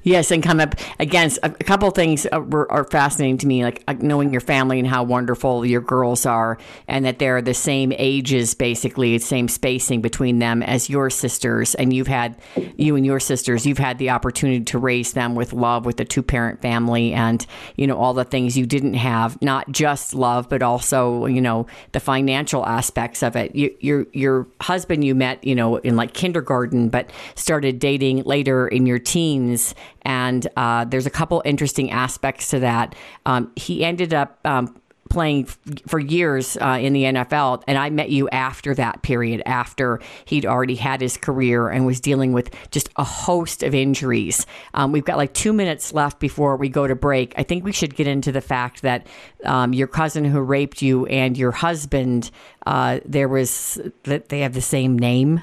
Yes, 0.02 0.30
and 0.30 0.42
come 0.42 0.60
up 0.60 0.76
against 0.98 1.38
a, 1.42 1.50
couple 1.50 1.90
things 1.90 2.26
were, 2.32 2.70
are 2.72 2.84
fascinating 2.84 3.36
to 3.38 3.46
me, 3.46 3.62
like 3.62 3.84
uh, 3.86 3.94
knowing 3.98 4.32
your 4.32 4.40
family 4.40 4.78
and 4.78 4.88
how 4.88 5.02
wonderful 5.02 5.66
your 5.66 5.82
girls 5.82 6.24
are, 6.24 6.56
and 6.88 7.04
that 7.04 7.18
they're 7.18 7.42
the 7.42 7.52
same 7.52 7.92
ages, 7.98 8.54
basically, 8.54 9.18
same 9.18 9.46
spacing 9.46 10.00
between 10.00 10.38
them 10.38 10.62
as 10.62 10.88
your 10.88 11.10
sisters. 11.10 11.74
And 11.74 11.92
you've 11.92 12.06
had, 12.06 12.40
you 12.78 12.96
and 12.96 13.04
your 13.04 13.20
sisters, 13.20 13.66
you've 13.66 13.78
had 13.78 13.98
the 13.98 14.10
opportunity 14.10 14.64
to 14.64 14.78
raise 14.78 15.12
them 15.12 15.34
with 15.34 15.52
love, 15.52 15.84
with 15.84 16.00
a 16.00 16.06
two 16.06 16.22
parent 16.22 16.62
family, 16.62 17.12
and, 17.12 17.44
you 17.76 17.86
know, 17.86 17.98
all 17.98 18.14
the 18.14 18.24
things 18.24 18.56
you 18.56 18.64
didn't 18.64 18.94
have, 18.94 19.40
not 19.42 19.70
just 19.70 20.14
love, 20.14 20.48
but 20.48 20.62
also, 20.62 21.26
you 21.26 21.42
know, 21.42 21.66
the 21.92 22.00
financial 22.00 22.64
aspects 22.64 23.22
of 23.22 23.36
it. 23.36 23.54
You, 23.54 23.76
your, 23.80 24.06
your 24.14 24.46
husband 24.62 25.04
you 25.04 25.14
met, 25.14 25.44
you 25.44 25.54
know, 25.54 25.76
in 25.76 25.96
like 25.96 26.14
kindergarten, 26.14 26.88
but 26.88 27.10
started 27.34 27.78
dating 27.78 28.22
later 28.22 28.66
in 28.66 28.86
your 28.86 28.98
teens 28.98 29.74
and 30.02 30.46
uh, 30.56 30.84
there's 30.84 31.06
a 31.06 31.10
couple 31.10 31.42
interesting 31.44 31.90
aspects 31.90 32.48
to 32.48 32.60
that. 32.60 32.94
Um, 33.26 33.52
he 33.56 33.84
ended 33.84 34.14
up 34.14 34.38
um, 34.44 34.80
playing 35.10 35.44
f- 35.44 35.58
for 35.86 35.98
years 35.98 36.56
uh, 36.56 36.78
in 36.80 36.94
the 36.94 37.02
NFL, 37.04 37.62
and 37.66 37.76
I 37.76 37.90
met 37.90 38.08
you 38.08 38.28
after 38.30 38.74
that 38.76 39.02
period, 39.02 39.42
after 39.44 40.00
he'd 40.24 40.46
already 40.46 40.76
had 40.76 41.00
his 41.00 41.16
career 41.16 41.68
and 41.68 41.84
was 41.84 42.00
dealing 42.00 42.32
with 42.32 42.54
just 42.70 42.88
a 42.96 43.04
host 43.04 43.62
of 43.62 43.74
injuries. 43.74 44.46
Um, 44.72 44.92
we've 44.92 45.04
got 45.04 45.18
like 45.18 45.34
two 45.34 45.52
minutes 45.52 45.92
left 45.92 46.20
before 46.20 46.56
we 46.56 46.68
go 46.68 46.86
to 46.86 46.94
break. 46.94 47.34
I 47.36 47.42
think 47.42 47.64
we 47.64 47.72
should 47.72 47.94
get 47.94 48.06
into 48.06 48.32
the 48.32 48.40
fact 48.40 48.82
that 48.82 49.06
um, 49.44 49.74
your 49.74 49.88
cousin 49.88 50.24
who 50.24 50.40
raped 50.40 50.80
you 50.80 51.06
and 51.06 51.36
your 51.36 51.50
husband, 51.50 52.30
uh, 52.66 53.00
there 53.04 53.28
was 53.28 53.80
that 54.04 54.28
they 54.30 54.40
have 54.40 54.54
the 54.54 54.62
same 54.62 54.98
name. 54.98 55.42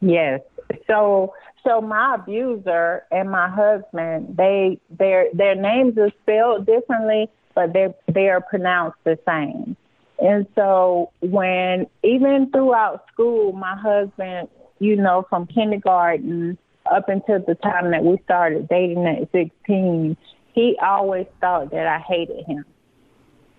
Yes. 0.00 0.40
So 0.86 1.34
so 1.66 1.80
my 1.80 2.14
abuser 2.14 3.04
and 3.10 3.30
my 3.30 3.48
husband, 3.48 4.36
they 4.36 4.78
their 4.90 5.26
their 5.32 5.54
names 5.54 5.98
are 5.98 6.12
spelled 6.22 6.66
differently, 6.66 7.28
but 7.54 7.72
they 7.72 7.92
they 8.06 8.28
are 8.28 8.40
pronounced 8.40 8.98
the 9.04 9.18
same. 9.26 9.76
And 10.18 10.46
so 10.54 11.10
when 11.20 11.86
even 12.02 12.50
throughout 12.50 13.04
school, 13.12 13.52
my 13.52 13.76
husband, 13.76 14.48
you 14.78 14.96
know, 14.96 15.26
from 15.28 15.46
kindergarten 15.46 16.56
up 16.90 17.08
until 17.08 17.40
the 17.40 17.56
time 17.56 17.90
that 17.90 18.04
we 18.04 18.18
started 18.24 18.68
dating 18.68 19.04
at 19.06 19.30
16, 19.32 20.16
he 20.54 20.78
always 20.80 21.26
thought 21.40 21.72
that 21.72 21.86
I 21.86 21.98
hated 21.98 22.46
him. 22.46 22.64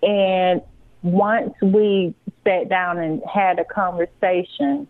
And 0.02 0.62
once 1.02 1.52
we 1.62 2.14
sat 2.44 2.68
down 2.68 2.98
and 2.98 3.22
had 3.32 3.58
a 3.58 3.64
conversation 3.64 4.88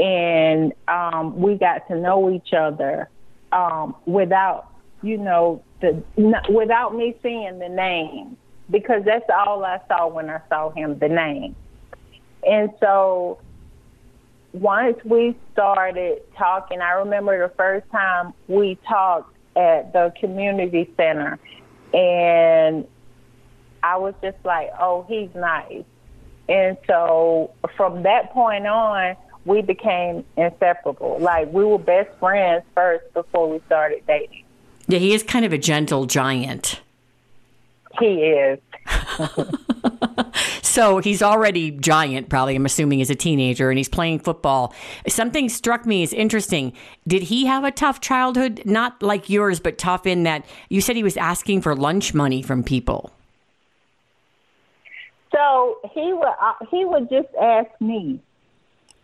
and 0.00 0.72
um, 0.86 1.40
we 1.40 1.56
got 1.56 1.86
to 1.88 1.96
know 1.96 2.30
each 2.30 2.52
other 2.52 3.08
um, 3.52 3.94
without, 4.06 4.72
you 5.02 5.18
know, 5.18 5.62
the 5.80 6.02
without 6.48 6.94
me 6.94 7.16
seeing 7.22 7.58
the 7.58 7.68
name 7.68 8.36
because 8.70 9.02
that's 9.04 9.28
all 9.34 9.64
I 9.64 9.80
saw 9.88 10.08
when 10.08 10.28
I 10.28 10.40
saw 10.48 10.70
him, 10.70 10.98
the 10.98 11.08
name. 11.08 11.56
And 12.46 12.70
so 12.80 13.40
once 14.52 14.96
we 15.04 15.36
started 15.52 16.22
talking, 16.36 16.80
I 16.80 16.92
remember 16.92 17.48
the 17.48 17.54
first 17.54 17.90
time 17.90 18.34
we 18.46 18.78
talked 18.88 19.34
at 19.56 19.92
the 19.92 20.12
community 20.20 20.92
center, 20.96 21.38
and 21.92 22.86
I 23.82 23.96
was 23.96 24.14
just 24.22 24.38
like, 24.44 24.70
oh, 24.78 25.04
he's 25.08 25.30
nice. 25.34 25.84
And 26.48 26.76
so 26.86 27.52
from 27.76 28.02
that 28.04 28.32
point 28.32 28.66
on, 28.66 29.16
we 29.48 29.62
became 29.62 30.24
inseparable. 30.36 31.18
Like 31.20 31.52
we 31.52 31.64
were 31.64 31.78
best 31.78 32.10
friends 32.20 32.64
first 32.74 33.12
before 33.14 33.50
we 33.50 33.60
started 33.66 34.02
dating. 34.06 34.44
Yeah, 34.86 34.98
he 34.98 35.12
is 35.12 35.22
kind 35.22 35.44
of 35.44 35.52
a 35.52 35.58
gentle 35.58 36.06
giant. 36.06 36.80
He 37.98 38.06
is. 38.06 38.60
So 40.78 40.98
he's 40.98 41.22
already 41.22 41.72
giant, 41.72 42.28
probably, 42.28 42.54
I'm 42.54 42.64
assuming, 42.64 43.00
as 43.00 43.10
a 43.10 43.16
teenager, 43.16 43.68
and 43.68 43.76
he's 43.78 43.88
playing 43.88 44.20
football. 44.20 44.72
Something 45.08 45.48
struck 45.48 45.84
me 45.86 46.04
as 46.04 46.12
interesting. 46.12 46.72
Did 47.04 47.24
he 47.24 47.46
have 47.46 47.64
a 47.64 47.72
tough 47.72 48.00
childhood? 48.00 48.62
Not 48.64 49.02
like 49.02 49.28
yours, 49.28 49.58
but 49.58 49.76
tough 49.76 50.06
in 50.06 50.22
that 50.22 50.46
you 50.68 50.80
said 50.80 50.94
he 50.94 51.02
was 51.02 51.16
asking 51.16 51.62
for 51.62 51.74
lunch 51.74 52.14
money 52.14 52.42
from 52.42 52.62
people. 52.62 53.10
So 55.32 55.78
he 55.92 56.12
would 56.12 56.28
uh, 56.40 56.52
he 56.70 56.84
would 56.84 57.10
just 57.10 57.28
ask 57.42 57.70
me. 57.80 58.20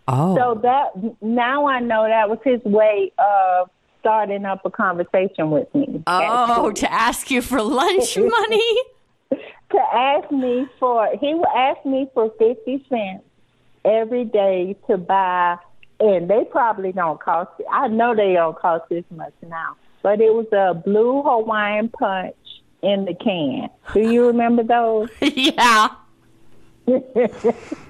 Oh. 0.06 0.36
So 0.36 0.60
that 0.62 1.22
now 1.22 1.66
I 1.66 1.80
know 1.80 2.06
that 2.06 2.28
was 2.28 2.38
his 2.44 2.62
way 2.64 3.12
of 3.18 3.70
starting 4.00 4.44
up 4.44 4.60
a 4.64 4.70
conversation 4.70 5.50
with 5.50 5.74
me. 5.74 6.02
oh, 6.06 6.70
to 6.72 6.92
ask 6.92 7.30
you 7.30 7.40
for 7.40 7.62
lunch 7.62 8.16
money? 8.18 8.78
to 9.30 9.80
ask 9.92 10.30
me 10.30 10.66
for 10.78 11.08
he 11.20 11.34
would 11.34 11.48
ask 11.56 11.84
me 11.84 12.08
for 12.14 12.32
fifty 12.38 12.84
cents 12.88 13.24
every 13.84 14.24
day 14.24 14.76
to 14.88 14.96
buy 14.96 15.56
and 16.00 16.28
they 16.28 16.44
probably 16.44 16.92
don't 16.92 17.20
cost 17.20 17.50
I 17.72 17.88
know 17.88 18.14
they 18.14 18.34
don't 18.34 18.58
cost 18.58 18.88
this 18.90 19.04
much 19.10 19.32
now. 19.42 19.76
But 20.02 20.20
it 20.20 20.34
was 20.34 20.46
a 20.52 20.74
blue 20.74 21.22
Hawaiian 21.22 21.88
punch 21.88 22.36
in 22.82 23.06
the 23.06 23.14
can. 23.14 23.70
Do 23.94 24.00
you 24.00 24.26
remember 24.26 24.62
those? 24.62 25.08
yeah. 25.20 25.88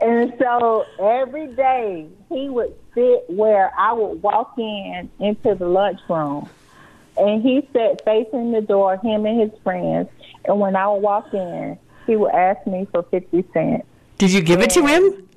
and 0.00 0.32
so 0.38 0.86
every 1.00 1.48
day 1.48 2.06
he 2.28 2.48
would 2.48 2.74
sit 2.94 3.24
where 3.28 3.72
I 3.78 3.92
would 3.92 4.22
walk 4.22 4.54
in 4.58 5.10
into 5.18 5.54
the 5.54 5.66
lunchroom 5.66 6.48
and 7.16 7.42
he 7.42 7.68
sat 7.72 8.04
facing 8.04 8.52
the 8.52 8.60
door, 8.60 8.96
him 8.96 9.26
and 9.26 9.40
his 9.40 9.50
friends. 9.62 10.08
And 10.44 10.58
when 10.58 10.74
I 10.74 10.88
would 10.88 11.02
walk 11.02 11.32
in, 11.34 11.78
he 12.06 12.16
would 12.16 12.32
ask 12.32 12.66
me 12.66 12.86
for 12.90 13.02
50 13.02 13.44
cents. 13.52 13.86
Did 14.18 14.32
you 14.32 14.40
give 14.40 14.60
it 14.60 14.70
to 14.70 14.86
him? 14.86 15.28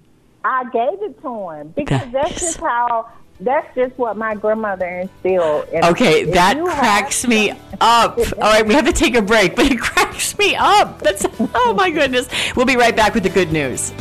I 0.46 0.64
gave 0.72 1.02
it 1.02 1.22
to 1.22 1.50
him 1.50 1.70
because 1.70 2.12
that's 2.12 2.40
just 2.40 2.60
how, 2.60 3.10
that's 3.40 3.74
just 3.76 3.98
what 3.98 4.16
my 4.18 4.36
grandmother 4.36 4.86
instilled. 4.88 5.68
in- 5.70 5.84
Okay, 5.86 6.22
if 6.22 6.34
that 6.34 6.58
cracks 6.64 7.28
me 7.28 7.50
some- 7.50 7.58
up. 7.82 8.18
All 8.38 8.40
right, 8.42 8.66
we 8.66 8.74
have 8.74 8.86
to 8.86 8.94
take 8.94 9.16
a 9.16 9.22
break, 9.22 9.56
but 9.56 9.66
it 9.72 9.80
cracks 9.82 10.38
me 10.38 10.56
up. 10.56 11.00
That's 11.00 11.26
oh 11.56 11.74
my 11.78 11.90
goodness. 11.90 12.28
We'll 12.56 12.66
be 12.66 12.78
right 12.78 12.96
back 12.96 13.14
with 13.14 13.24
the 13.24 13.30
good 13.30 13.52
news. 13.52 13.92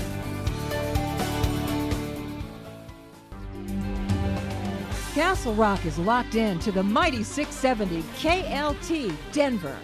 Castle 5.15 5.55
Rock 5.55 5.85
is 5.85 5.99
locked 5.99 6.37
in 6.37 6.59
to 6.61 6.73
the 6.73 6.83
mighty 6.83 7.23
670 7.23 8.03
KLT 8.19 9.15
Denver. 9.33 9.77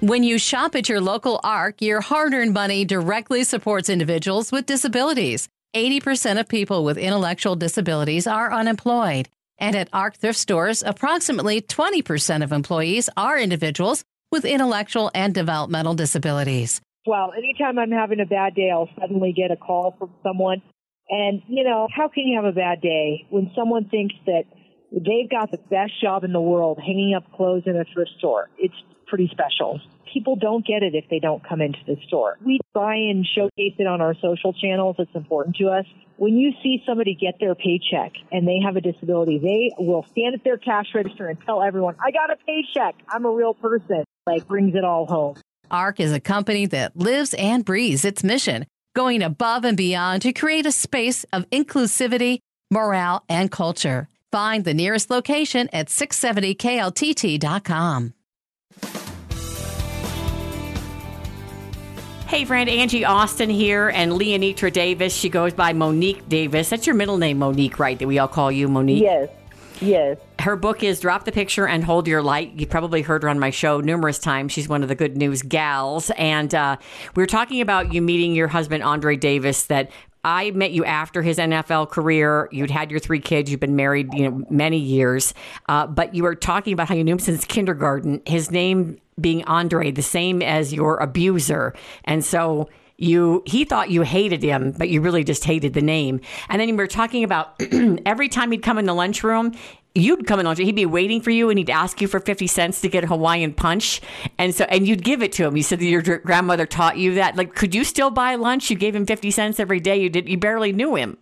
When 0.00 0.24
you 0.24 0.36
shop 0.38 0.74
at 0.74 0.88
your 0.88 1.00
local 1.00 1.40
ARC, 1.44 1.80
your 1.80 2.00
hard 2.00 2.34
earned 2.34 2.52
money 2.54 2.84
directly 2.84 3.44
supports 3.44 3.88
individuals 3.88 4.50
with 4.50 4.66
disabilities. 4.66 5.48
80% 5.74 6.38
of 6.38 6.48
people 6.48 6.84
with 6.84 6.96
intellectual 6.96 7.56
disabilities 7.56 8.26
are 8.26 8.52
unemployed. 8.52 9.28
And 9.58 9.76
at 9.76 9.88
ARC 9.92 10.16
thrift 10.16 10.38
stores, 10.38 10.82
approximately 10.82 11.62
20% 11.62 12.42
of 12.44 12.52
employees 12.52 13.10
are 13.16 13.38
individuals 13.38 14.04
with 14.30 14.44
intellectual 14.44 15.10
and 15.14 15.34
developmental 15.34 15.94
disabilities. 15.94 16.80
Well, 17.06 17.32
anytime 17.36 17.78
I'm 17.78 17.90
having 17.90 18.20
a 18.20 18.26
bad 18.26 18.54
day, 18.54 18.70
I'll 18.72 18.88
suddenly 18.98 19.32
get 19.32 19.50
a 19.50 19.56
call 19.56 19.94
from 19.98 20.10
someone. 20.22 20.62
And, 21.10 21.42
you 21.48 21.64
know, 21.64 21.88
how 21.94 22.08
can 22.08 22.26
you 22.26 22.36
have 22.36 22.46
a 22.46 22.56
bad 22.56 22.80
day 22.80 23.26
when 23.30 23.50
someone 23.54 23.88
thinks 23.88 24.14
that 24.26 24.44
they've 24.90 25.30
got 25.30 25.50
the 25.50 25.58
best 25.58 26.00
job 26.00 26.24
in 26.24 26.32
the 26.32 26.40
world 26.40 26.78
hanging 26.78 27.14
up 27.14 27.30
clothes 27.36 27.64
in 27.66 27.76
a 27.76 27.84
thrift 27.92 28.12
store? 28.18 28.48
It's 28.58 28.74
pretty 29.06 29.28
special. 29.32 29.80
People 30.12 30.36
don't 30.36 30.66
get 30.66 30.82
it 30.82 30.94
if 30.94 31.04
they 31.10 31.18
don't 31.18 31.42
come 31.46 31.60
into 31.60 31.78
the 31.86 31.96
store. 32.06 32.38
We 32.44 32.60
try 32.72 32.96
and 32.96 33.26
showcase 33.26 33.74
it 33.78 33.86
on 33.86 34.00
our 34.00 34.14
social 34.14 34.52
channels. 34.52 34.96
It's 34.98 35.14
important 35.14 35.56
to 35.56 35.68
us. 35.68 35.84
When 36.16 36.36
you 36.36 36.52
see 36.62 36.82
somebody 36.86 37.14
get 37.14 37.34
their 37.40 37.56
paycheck 37.56 38.12
and 38.30 38.46
they 38.46 38.60
have 38.64 38.76
a 38.76 38.80
disability, 38.80 39.38
they 39.38 39.72
will 39.82 40.06
stand 40.12 40.34
at 40.34 40.44
their 40.44 40.58
cash 40.58 40.86
register 40.94 41.26
and 41.26 41.36
tell 41.44 41.60
everyone, 41.62 41.96
I 42.04 42.12
got 42.12 42.30
a 42.30 42.36
paycheck. 42.36 42.94
I'm 43.08 43.24
a 43.24 43.30
real 43.30 43.54
person. 43.54 44.04
Like 44.26 44.46
brings 44.46 44.76
it 44.76 44.84
all 44.84 45.06
home. 45.06 45.36
ARC 45.70 45.98
is 45.98 46.12
a 46.12 46.20
company 46.20 46.66
that 46.66 46.94
lives 46.96 47.32
and 47.34 47.64
breathes 47.64 48.04
its 48.04 48.22
mission, 48.22 48.66
going 48.94 49.22
above 49.22 49.64
and 49.64 49.76
beyond 49.76 50.22
to 50.22 50.32
create 50.32 50.66
a 50.66 50.72
space 50.72 51.24
of 51.32 51.50
inclusivity, 51.50 52.38
morale, 52.70 53.24
and 53.28 53.50
culture. 53.50 54.08
Find 54.30 54.64
the 54.64 54.74
nearest 54.74 55.10
location 55.10 55.68
at 55.72 55.88
670kltt.com. 55.88 58.14
Hey, 62.34 62.44
friend, 62.44 62.68
Angie 62.68 63.04
Austin 63.04 63.48
here, 63.48 63.90
and 63.90 64.10
Leeannitra 64.10 64.72
Davis. 64.72 65.14
She 65.14 65.28
goes 65.28 65.54
by 65.54 65.72
Monique 65.72 66.28
Davis. 66.28 66.68
That's 66.68 66.84
your 66.84 66.96
middle 66.96 67.16
name, 67.16 67.38
Monique, 67.38 67.78
right? 67.78 67.96
That 67.96 68.08
we 68.08 68.18
all 68.18 68.26
call 68.26 68.50
you 68.50 68.66
Monique. 68.66 69.04
Yes. 69.04 69.28
Yes. 69.80 70.18
Her 70.40 70.56
book 70.56 70.82
is 70.82 70.98
Drop 70.98 71.26
the 71.26 71.30
Picture 71.30 71.68
and 71.68 71.84
Hold 71.84 72.08
Your 72.08 72.22
Light. 72.22 72.54
You 72.54 72.66
probably 72.66 73.02
heard 73.02 73.22
her 73.22 73.28
on 73.28 73.38
my 73.38 73.50
show 73.50 73.78
numerous 73.78 74.18
times. 74.18 74.50
She's 74.50 74.68
one 74.68 74.82
of 74.82 74.88
the 74.88 74.96
good 74.96 75.16
news 75.16 75.42
gals. 75.42 76.10
And 76.18 76.52
uh, 76.52 76.76
we 77.14 77.22
were 77.22 77.28
talking 77.28 77.60
about 77.60 77.92
you 77.94 78.02
meeting 78.02 78.34
your 78.34 78.48
husband, 78.48 78.82
Andre 78.82 79.14
Davis, 79.14 79.66
that 79.66 79.92
I 80.24 80.50
met 80.50 80.72
you 80.72 80.84
after 80.84 81.22
his 81.22 81.38
NFL 81.38 81.90
career. 81.90 82.48
You'd 82.50 82.68
had 82.68 82.90
your 82.90 82.98
three 82.98 83.20
kids. 83.20 83.48
You've 83.48 83.60
been 83.60 83.76
married, 83.76 84.12
you 84.12 84.28
know, 84.28 84.44
many 84.50 84.78
years. 84.78 85.34
Uh, 85.68 85.86
but 85.86 86.16
you 86.16 86.24
were 86.24 86.34
talking 86.34 86.72
about 86.72 86.88
how 86.88 86.96
you 86.96 87.04
knew 87.04 87.12
him 87.12 87.20
since 87.20 87.44
kindergarten. 87.44 88.22
His 88.26 88.50
name 88.50 88.98
being 89.20 89.44
Andre, 89.44 89.90
the 89.90 90.02
same 90.02 90.42
as 90.42 90.72
your 90.72 90.96
abuser, 90.98 91.74
and 92.04 92.24
so 92.24 92.68
you 92.96 93.42
he 93.46 93.64
thought 93.64 93.90
you 93.90 94.02
hated 94.02 94.42
him, 94.42 94.72
but 94.72 94.88
you 94.88 95.00
really 95.00 95.24
just 95.24 95.44
hated 95.44 95.74
the 95.74 95.82
name. 95.82 96.20
And 96.48 96.60
then 96.60 96.68
you 96.68 96.76
were 96.76 96.86
talking 96.86 97.24
about 97.24 97.60
every 98.06 98.28
time 98.28 98.52
he'd 98.52 98.62
come 98.62 98.78
in 98.78 98.84
the 98.84 98.94
lunchroom, 98.94 99.52
you'd 99.94 100.26
come 100.26 100.40
in 100.40 100.46
lunch, 100.46 100.58
he'd 100.58 100.76
be 100.76 100.86
waiting 100.86 101.20
for 101.20 101.30
you, 101.30 101.50
and 101.50 101.58
he'd 101.58 101.70
ask 101.70 102.00
you 102.00 102.08
for 102.08 102.20
fifty 102.20 102.46
cents 102.46 102.80
to 102.82 102.88
get 102.88 103.04
a 103.04 103.06
Hawaiian 103.06 103.52
punch, 103.52 104.00
and 104.38 104.54
so 104.54 104.64
and 104.64 104.86
you'd 104.86 105.04
give 105.04 105.22
it 105.22 105.32
to 105.32 105.44
him. 105.44 105.56
You 105.56 105.62
said 105.62 105.80
that 105.80 105.86
your 105.86 106.02
grandmother 106.02 106.66
taught 106.66 106.96
you 106.96 107.14
that. 107.14 107.36
Like, 107.36 107.54
could 107.54 107.74
you 107.74 107.84
still 107.84 108.10
buy 108.10 108.36
lunch? 108.36 108.70
You 108.70 108.76
gave 108.76 108.94
him 108.94 109.06
fifty 109.06 109.30
cents 109.30 109.58
every 109.58 109.80
day. 109.80 110.00
You 110.00 110.10
did. 110.10 110.28
You 110.28 110.38
barely 110.38 110.72
knew 110.72 110.94
him. 110.94 111.18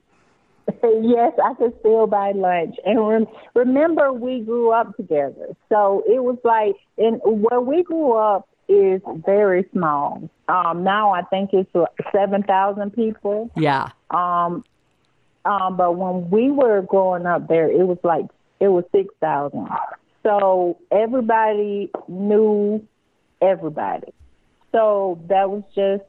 yes, 0.83 1.33
I 1.43 1.55
could 1.55 1.75
still 1.81 2.07
buy 2.07 2.33
lunch. 2.33 2.77
And 2.85 3.07
rem- 3.07 3.27
remember, 3.55 4.13
we 4.13 4.41
grew 4.41 4.73
up 4.73 4.97
together. 4.97 5.49
So 5.69 6.03
it 6.07 6.23
was 6.23 6.39
like, 6.45 6.77
and 6.99 7.21
where 7.25 7.61
we 7.61 7.83
grew 7.83 8.13
up 8.13 8.49
is 8.69 9.01
very 9.27 9.67
small. 9.73 10.31
Um, 10.49 10.85
now 10.85 11.13
I 11.13 11.23
think 11.23 11.51
it's 11.53 11.75
uh, 11.75 11.87
7,000 12.13 12.93
people. 12.93 13.51
Yeah. 13.57 13.91
Um, 14.11 14.65
um, 15.45 15.77
but 15.77 15.97
when 15.97 16.31
we 16.31 16.51
were 16.51 16.83
growing 16.83 17.27
up 17.27 17.49
there, 17.49 17.71
it 17.71 17.87
was 17.87 17.99
like, 18.05 18.27
it 18.61 18.69
was 18.69 18.85
6,000. 18.93 19.69
So 20.23 20.79
everybody 20.93 21.91
knew 22.09 22.87
everybody. 23.41 24.13
So 24.71 25.21
that 25.29 25.51
was 25.51 25.65
just 25.75 26.05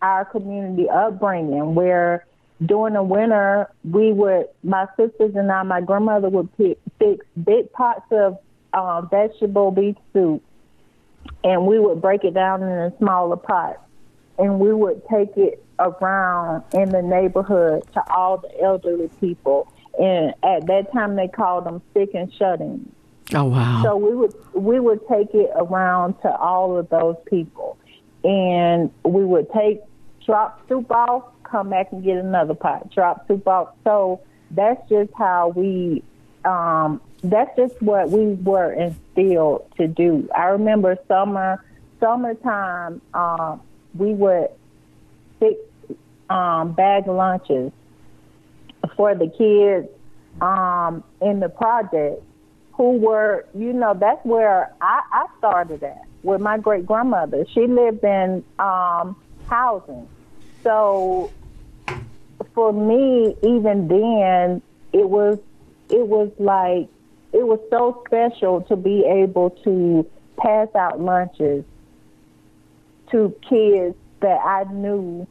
our 0.00 0.24
community 0.24 0.88
upbringing 0.88 1.74
where 1.74 2.26
during 2.64 2.94
the 2.94 3.02
winter, 3.02 3.70
we 3.90 4.12
would, 4.12 4.46
my 4.62 4.86
sisters 4.96 5.34
and 5.34 5.50
I, 5.50 5.62
my 5.62 5.80
grandmother 5.80 6.28
would 6.28 6.56
pick, 6.56 6.78
fix 6.98 7.26
big 7.42 7.72
pots 7.72 8.06
of 8.10 8.38
uh, 8.72 9.02
vegetable 9.02 9.70
beef 9.70 9.96
soup, 10.12 10.42
and 11.42 11.66
we 11.66 11.78
would 11.78 12.00
break 12.00 12.24
it 12.24 12.34
down 12.34 12.62
in 12.62 12.68
a 12.68 12.92
smaller 12.98 13.36
pot, 13.36 13.80
and 14.38 14.60
we 14.60 14.72
would 14.72 15.02
take 15.08 15.36
it 15.36 15.64
around 15.78 16.62
in 16.72 16.90
the 16.90 17.02
neighborhood 17.02 17.82
to 17.92 18.12
all 18.12 18.38
the 18.38 18.62
elderly 18.62 19.08
people. 19.20 19.72
And 19.98 20.34
at 20.42 20.66
that 20.66 20.92
time, 20.92 21.16
they 21.16 21.28
called 21.28 21.64
them 21.64 21.82
sick 21.92 22.10
and 22.14 22.32
shut-ins. 22.32 22.88
Oh 23.34 23.44
wow. 23.44 23.82
So 23.82 23.96
we 23.96 24.14
would 24.14 24.34
we 24.54 24.78
would 24.78 25.00
take 25.08 25.34
it 25.34 25.50
around 25.54 26.14
to 26.22 26.36
all 26.36 26.76
of 26.76 26.88
those 26.90 27.16
people, 27.24 27.78
and 28.22 28.90
we 29.02 29.24
would 29.24 29.50
take 29.50 29.80
drop 30.26 30.66
soup 30.68 30.90
off, 30.90 31.24
come 31.54 31.70
back 31.70 31.92
and 31.92 32.02
get 32.02 32.16
another 32.16 32.54
pot, 32.54 32.90
drop 32.90 33.28
soup 33.28 33.46
off. 33.46 33.74
So 33.84 34.20
that's 34.50 34.88
just 34.88 35.12
how 35.16 35.52
we. 35.54 36.02
Um, 36.44 37.00
that's 37.22 37.56
just 37.56 37.80
what 37.80 38.10
we 38.10 38.34
were 38.34 38.72
instilled 38.72 39.70
to 39.78 39.86
do. 39.88 40.28
I 40.36 40.46
remember 40.46 40.98
summer, 41.08 41.64
summertime, 42.00 43.00
um, 43.14 43.62
we 43.94 44.12
would 44.12 44.48
fix 45.40 45.58
um, 46.28 46.72
bag 46.72 47.06
lunches 47.06 47.72
for 48.94 49.14
the 49.14 49.28
kids 49.28 49.88
um, 50.42 51.02
in 51.22 51.40
the 51.40 51.48
project 51.48 52.22
who 52.74 52.98
were, 52.98 53.46
you 53.54 53.72
know, 53.72 53.94
that's 53.98 54.22
where 54.26 54.74
I, 54.82 55.00
I 55.10 55.26
started 55.38 55.82
at 55.82 56.02
with 56.24 56.42
my 56.42 56.58
great 56.58 56.84
grandmother. 56.84 57.46
She 57.54 57.66
lived 57.66 58.04
in 58.04 58.44
um, 58.58 59.16
housing. 59.48 60.06
So 60.62 61.30
for 62.54 62.72
me, 62.72 63.36
even 63.42 63.88
then, 63.88 64.62
it 64.92 65.08
was 65.08 65.38
it 65.90 66.06
was 66.06 66.30
like 66.38 66.88
it 67.32 67.46
was 67.46 67.58
so 67.70 68.02
special 68.06 68.62
to 68.62 68.76
be 68.76 69.04
able 69.04 69.50
to 69.64 70.06
pass 70.36 70.68
out 70.74 71.00
lunches 71.00 71.64
to 73.10 73.34
kids 73.48 73.94
that 74.20 74.38
I 74.44 74.64
knew, 74.72 75.26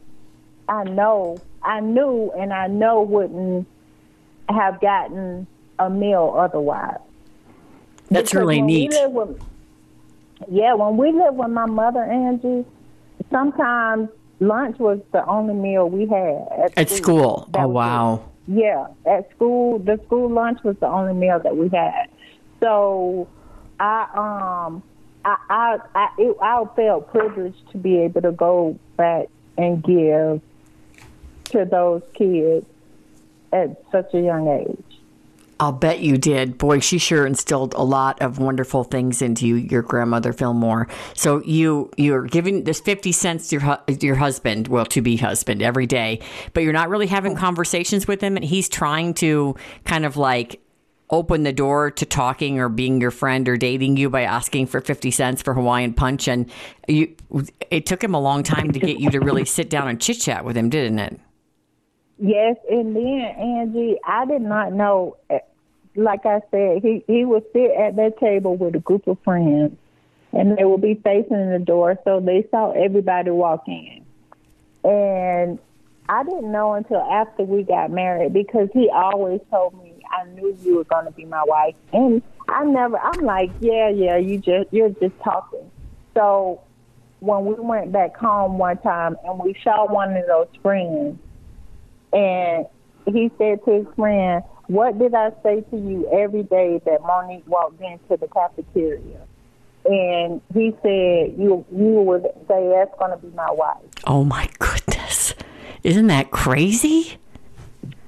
I 0.68 0.84
know, 0.84 1.38
I 1.62 1.80
knew, 1.80 2.30
and 2.38 2.52
I 2.52 2.68
know 2.68 3.02
wouldn't 3.02 3.66
have 4.48 4.80
gotten 4.80 5.46
a 5.78 5.90
meal 5.90 6.34
otherwise. 6.36 6.98
That's 8.10 8.30
Because 8.30 8.34
really 8.34 8.62
neat. 8.62 8.92
with- 9.08 9.42
yeah, 10.48 10.74
when 10.74 10.96
we 10.96 11.10
lived 11.10 11.38
with 11.38 11.50
my 11.50 11.66
mother, 11.66 12.02
Angie, 12.02 12.64
sometimes 13.30 14.08
lunch 14.40 14.78
was 14.78 15.00
the 15.12 15.24
only 15.26 15.54
meal 15.54 15.88
we 15.88 16.06
had 16.06 16.48
at, 16.64 16.72
At 16.78 16.90
school. 16.90 17.48
That 17.52 17.60
Oh 17.62 17.70
it. 17.70 17.72
wow. 17.72 18.30
Yeah, 18.46 18.88
at 19.06 19.30
school, 19.30 19.78
the 19.78 19.98
school 20.06 20.28
lunch 20.28 20.62
was 20.62 20.76
the 20.78 20.86
only 20.86 21.14
meal 21.14 21.40
that 21.40 21.56
we 21.56 21.68
had. 21.70 22.08
So, 22.60 23.26
I 23.80 24.02
um, 24.66 24.82
I 25.24 25.36
I 25.48 25.78
I, 25.94 26.08
it, 26.18 26.36
I 26.42 26.64
felt 26.76 27.10
privileged 27.10 27.70
to 27.72 27.78
be 27.78 27.98
able 28.00 28.20
to 28.22 28.32
go 28.32 28.78
back 28.96 29.28
and 29.56 29.82
give 29.82 30.42
to 31.46 31.64
those 31.64 32.02
kids 32.12 32.66
at 33.52 33.82
such 33.90 34.12
a 34.14 34.20
young 34.20 34.48
age. 34.48 34.93
I'll 35.60 35.72
bet 35.72 36.00
you 36.00 36.18
did. 36.18 36.58
Boy, 36.58 36.80
she 36.80 36.98
sure 36.98 37.26
instilled 37.26 37.74
a 37.74 37.82
lot 37.82 38.20
of 38.20 38.38
wonderful 38.38 38.84
things 38.84 39.22
into 39.22 39.46
you, 39.46 39.56
your 39.56 39.82
grandmother 39.82 40.32
Fillmore. 40.32 40.88
So 41.14 41.42
you 41.44 41.90
you're 41.96 42.26
giving 42.26 42.64
this 42.64 42.80
fifty 42.80 43.12
cents 43.12 43.48
to 43.48 43.56
your 43.56 43.60
hu- 43.62 43.94
your 44.00 44.16
husband, 44.16 44.68
well, 44.68 44.86
to 44.86 45.00
be 45.00 45.16
husband, 45.16 45.62
every 45.62 45.86
day, 45.86 46.20
but 46.52 46.62
you're 46.62 46.72
not 46.72 46.88
really 46.88 47.06
having 47.06 47.36
conversations 47.36 48.08
with 48.08 48.20
him, 48.20 48.36
and 48.36 48.44
he's 48.44 48.68
trying 48.68 49.14
to 49.14 49.54
kind 49.84 50.04
of 50.04 50.16
like 50.16 50.60
open 51.10 51.42
the 51.42 51.52
door 51.52 51.90
to 51.90 52.06
talking 52.06 52.58
or 52.58 52.68
being 52.68 53.00
your 53.00 53.10
friend 53.10 53.48
or 53.48 53.56
dating 53.56 53.96
you 53.96 54.08
by 54.08 54.22
asking 54.22 54.66
for 54.66 54.80
50 54.80 55.10
cents 55.10 55.42
for 55.42 55.54
Hawaiian 55.54 55.92
punch 55.92 56.26
and 56.26 56.50
you 56.88 57.14
it 57.70 57.86
took 57.86 58.02
him 58.02 58.14
a 58.14 58.20
long 58.20 58.42
time 58.42 58.72
to 58.72 58.78
get 58.78 58.98
you 58.98 59.10
to 59.10 59.20
really 59.20 59.44
sit 59.44 59.68
down 59.68 59.86
and 59.86 60.00
chit 60.00 60.18
chat 60.18 60.44
with 60.44 60.56
him 60.56 60.70
didn't 60.70 60.98
it 60.98 61.20
Yes, 62.18 62.56
and 62.70 62.94
then 62.94 63.20
Angie, 63.20 63.98
I 64.06 64.24
did 64.26 64.42
not 64.42 64.72
know. 64.72 65.16
eh, 65.30 65.40
Like 65.96 66.26
I 66.26 66.40
said, 66.50 66.82
he 66.82 67.04
he 67.06 67.24
would 67.24 67.44
sit 67.52 67.70
at 67.72 67.96
that 67.96 68.18
table 68.18 68.56
with 68.56 68.74
a 68.76 68.80
group 68.80 69.06
of 69.06 69.18
friends, 69.24 69.76
and 70.32 70.56
they 70.56 70.64
would 70.64 70.80
be 70.80 70.94
facing 70.94 71.50
the 71.50 71.58
door, 71.58 71.98
so 72.04 72.20
they 72.20 72.46
saw 72.50 72.70
everybody 72.72 73.30
walk 73.30 73.64
in. 73.66 74.04
And 74.84 75.58
I 76.08 76.22
didn't 76.22 76.52
know 76.52 76.74
until 76.74 77.00
after 77.00 77.42
we 77.44 77.62
got 77.62 77.90
married 77.90 78.32
because 78.32 78.68
he 78.72 78.90
always 78.90 79.40
told 79.50 79.74
me, 79.82 79.94
"I 80.10 80.24
knew 80.30 80.56
you 80.62 80.76
were 80.76 80.84
going 80.84 81.06
to 81.06 81.12
be 81.12 81.24
my 81.24 81.42
wife," 81.46 81.74
and 81.92 82.22
I 82.48 82.64
never. 82.64 82.98
I'm 82.98 83.24
like, 83.24 83.50
"Yeah, 83.60 83.88
yeah, 83.88 84.16
you 84.18 84.38
just 84.38 84.72
you're 84.72 84.90
just 84.90 85.18
talking." 85.20 85.70
So 86.14 86.60
when 87.20 87.44
we 87.44 87.54
went 87.54 87.90
back 87.90 88.16
home 88.16 88.58
one 88.58 88.76
time 88.78 89.16
and 89.24 89.38
we 89.40 89.56
saw 89.64 89.86
one 89.86 90.16
of 90.16 90.26
those 90.26 90.48
friends 90.62 91.18
and 92.14 92.66
he 93.06 93.30
said 93.38 93.64
to 93.64 93.70
his 93.70 93.86
friend, 93.96 94.42
what 94.66 94.98
did 94.98 95.14
I 95.14 95.30
say 95.42 95.60
to 95.70 95.76
you 95.76 96.08
every 96.12 96.42
day 96.44 96.80
that 96.86 97.02
Monique 97.02 97.46
walked 97.46 97.80
into 97.80 98.16
the 98.16 98.28
cafeteria? 98.28 99.20
And 99.84 100.40
he 100.54 100.74
said, 100.82 101.38
you 101.38 101.64
you 101.70 102.00
would 102.00 102.22
say 102.48 102.68
that's 102.74 102.98
going 102.98 103.10
to 103.10 103.18
be 103.18 103.28
my 103.36 103.50
wife. 103.50 103.82
Oh 104.06 104.24
my 104.24 104.48
goodness. 104.58 105.34
Isn't 105.82 106.06
that 106.06 106.30
crazy? 106.30 107.18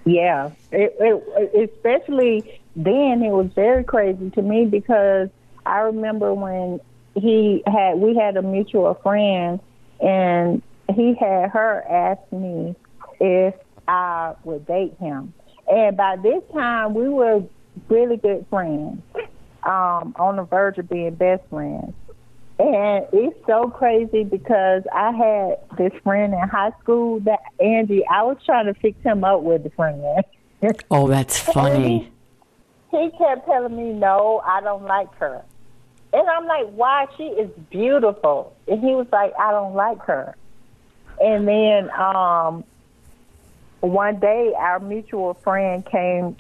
Yeah, 0.07 0.53
it, 0.73 0.97
it, 0.99 1.71
especially 1.71 2.61
then 2.75 3.23
it 3.23 3.31
was 3.31 3.51
very 3.55 3.85
crazy 3.85 4.31
to 4.31 4.43
me 4.43 4.65
because 4.65 5.29
I 5.67 5.81
remember 5.81 6.33
when 6.33 6.81
he 7.15 7.63
had 7.67 7.99
we 7.99 8.15
had 8.15 8.37
a 8.37 8.43
mutual 8.43 8.95
friend 8.95 9.61
and 10.01 10.63
he 10.95 11.15
had 11.15 11.51
her 11.51 11.85
ask 11.89 12.21
me 12.33 12.77
if 13.21 13.55
I 13.89 14.35
would 14.45 14.67
date 14.67 14.97
him. 14.99 15.33
And 15.69 15.97
by 15.97 16.17
this 16.17 16.43
time 16.53 16.95
we 16.95 17.09
were 17.09 17.43
really 17.89 18.17
good 18.17 18.47
friends, 18.49 19.03
um, 19.67 20.15
on 20.19 20.37
the 20.37 20.45
verge 20.45 20.79
of 20.79 20.89
being 20.89 21.15
best 21.15 21.43
friends. 21.51 21.93
And 22.59 23.05
it's 23.13 23.37
so 23.47 23.69
crazy 23.69 24.25
because 24.25 24.83
I 24.93 25.11
had 25.11 25.77
this 25.77 25.93
friend 26.03 26.33
in 26.33 26.49
high 26.49 26.73
school 26.81 27.21
that 27.21 27.41
Angie, 27.61 28.07
I 28.07 28.23
was 28.23 28.39
trying 28.47 28.67
to 28.67 28.75
fix 28.75 29.03
him 29.03 29.25
up 29.25 29.43
with 29.43 29.65
the 29.65 29.71
friend. 29.71 30.03
Oh, 30.91 31.07
that's 31.07 31.39
funny. 31.39 32.11
He, 32.91 32.99
he 32.99 33.11
kept 33.19 33.47
telling 33.47 33.77
me, 33.77 33.93
no, 33.93 34.43
I 34.45 34.63
don't 34.63 34.85
like 34.85 35.15
her. 35.17 35.45
And 36.15 36.29
I'm 36.29 36.47
like, 36.47 36.71
why? 36.71 37.07
She 37.19 37.25
is 37.25 37.51
beautiful. 37.71 38.57
And 38.67 38.81
he 38.81 38.95
was 38.95 39.07
like, 39.13 39.33
I 39.39 39.51
don't 39.51 39.75
like 39.75 40.01
her. 40.07 40.35
And 41.21 41.47
then 41.47 41.91
um, 41.91 42.65
one 43.81 44.19
day, 44.19 44.53
our 44.57 44.81
mutual 44.81 45.35
friend 45.35 45.85
came 45.85 46.37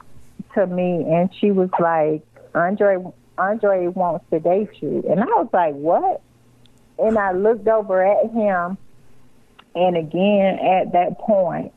to 0.55 0.67
me 0.67 1.05
and 1.09 1.31
she 1.41 1.51
was 1.51 1.71
like, 1.79 2.23
Andre, 2.55 2.99
Andre 3.39 3.89
wants 3.89 4.25
to 4.31 4.41
date 4.41 4.71
you. 4.81 5.05
And 5.09 5.21
I 5.21 5.27
was 5.27 5.49
like, 5.53 5.75
what? 5.75 6.23
And 6.99 7.19
I 7.19 7.33
looked 7.33 7.69
over 7.69 8.05
at 8.05 8.31
him. 8.31 8.79
And 9.75 9.97
again, 9.97 10.59
at 10.59 10.93
that 10.93 11.19
point, 11.19 11.73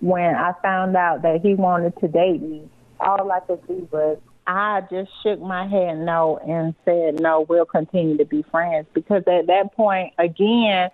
when 0.00 0.34
I 0.34 0.52
found 0.62 0.96
out 0.96 1.22
that 1.22 1.40
he 1.42 1.54
wanted 1.54 1.98
to 1.98 2.08
date 2.08 2.40
me, 2.40 2.68
all 3.00 3.30
I 3.32 3.40
could 3.40 3.60
see 3.66 3.86
was 3.90 4.18
I 4.46 4.82
just 4.90 5.10
shook 5.22 5.40
my 5.40 5.66
head 5.66 5.98
no 5.98 6.38
and 6.38 6.74
said, 6.84 7.20
no, 7.20 7.40
we'll 7.48 7.66
continue 7.66 8.16
to 8.16 8.24
be 8.24 8.42
friends. 8.42 8.86
Because 8.94 9.24
at 9.26 9.46
that 9.48 9.72
point, 9.74 10.12
again, 10.18 10.90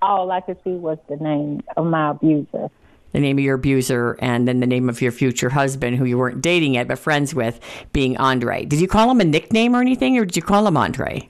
all 0.00 0.30
I 0.30 0.40
could 0.40 0.58
see 0.64 0.70
was 0.70 0.98
the 1.08 1.16
name 1.16 1.62
of 1.76 1.86
my 1.86 2.10
abuser. 2.10 2.70
The 3.14 3.20
name 3.20 3.38
of 3.38 3.44
your 3.44 3.54
abuser, 3.54 4.16
and 4.18 4.48
then 4.48 4.58
the 4.58 4.66
name 4.66 4.88
of 4.88 5.00
your 5.00 5.12
future 5.12 5.48
husband, 5.48 5.96
who 5.96 6.04
you 6.04 6.18
weren't 6.18 6.42
dating 6.42 6.74
yet 6.74 6.88
but 6.88 6.98
friends 6.98 7.32
with, 7.32 7.60
being 7.92 8.16
Andre. 8.16 8.64
Did 8.64 8.80
you 8.80 8.88
call 8.88 9.08
him 9.08 9.20
a 9.20 9.24
nickname 9.24 9.76
or 9.76 9.80
anything, 9.80 10.18
or 10.18 10.24
did 10.24 10.36
you 10.36 10.42
call 10.42 10.66
him 10.66 10.76
Andre? 10.76 11.28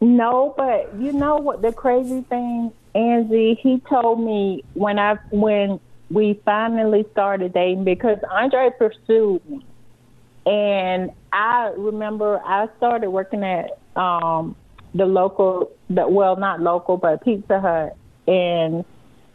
No, 0.00 0.54
but 0.56 0.94
you 0.96 1.12
know 1.12 1.38
what 1.38 1.60
the 1.60 1.72
crazy 1.72 2.22
thing, 2.22 2.72
Angie, 2.94 3.58
he 3.60 3.82
told 3.90 4.20
me 4.20 4.62
when 4.74 5.00
I 5.00 5.16
when 5.30 5.80
we 6.08 6.40
finally 6.44 7.04
started 7.10 7.52
dating 7.52 7.82
because 7.82 8.18
Andre 8.30 8.70
pursued 8.78 9.42
me. 9.50 9.64
And 10.46 11.10
I 11.32 11.72
remember 11.76 12.40
I 12.44 12.68
started 12.76 13.10
working 13.10 13.42
at 13.42 13.76
um 13.96 14.54
the 14.94 15.04
local 15.04 15.72
the 15.90 16.08
well 16.08 16.36
not 16.36 16.60
local 16.60 16.96
but 16.96 17.24
Pizza 17.24 17.60
Hut 17.60 17.96
and 18.26 18.84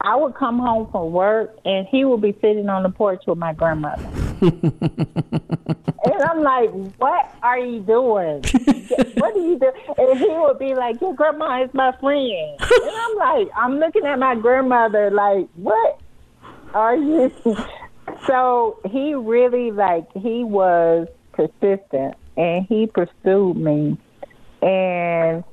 I 0.05 0.15
would 0.15 0.35
come 0.35 0.59
home 0.59 0.87
from 0.91 1.11
work 1.11 1.57
and 1.65 1.87
he 1.87 2.05
would 2.05 2.21
be 2.21 2.33
sitting 2.41 2.69
on 2.69 2.83
the 2.83 2.89
porch 2.89 3.23
with 3.25 3.37
my 3.37 3.53
grandmother. 3.53 4.03
and 4.41 6.21
I'm 6.23 6.43
like, 6.43 6.69
What 6.97 7.35
are 7.41 7.59
you 7.59 7.79
doing? 7.79 8.43
what 9.17 9.33
do 9.33 9.41
you 9.41 9.59
do? 9.59 9.71
And 9.97 10.19
he 10.19 10.29
would 10.29 10.59
be 10.59 10.75
like, 10.75 11.01
Your 11.01 11.15
grandma 11.15 11.63
is 11.63 11.73
my 11.73 11.91
friend. 11.99 12.57
And 12.59 12.95
I'm 12.97 13.15
like, 13.15 13.47
I'm 13.55 13.79
looking 13.79 14.05
at 14.05 14.19
my 14.19 14.35
grandmother 14.35 15.09
like, 15.09 15.47
What 15.55 15.99
are 16.73 16.95
you 16.95 17.31
so 18.27 18.79
he 18.91 19.15
really 19.15 19.71
like 19.71 20.05
he 20.13 20.43
was 20.43 21.07
persistent 21.33 22.15
and 22.37 22.65
he 22.67 22.87
pursued 22.87 23.55
me 23.55 23.97
and 24.61 25.43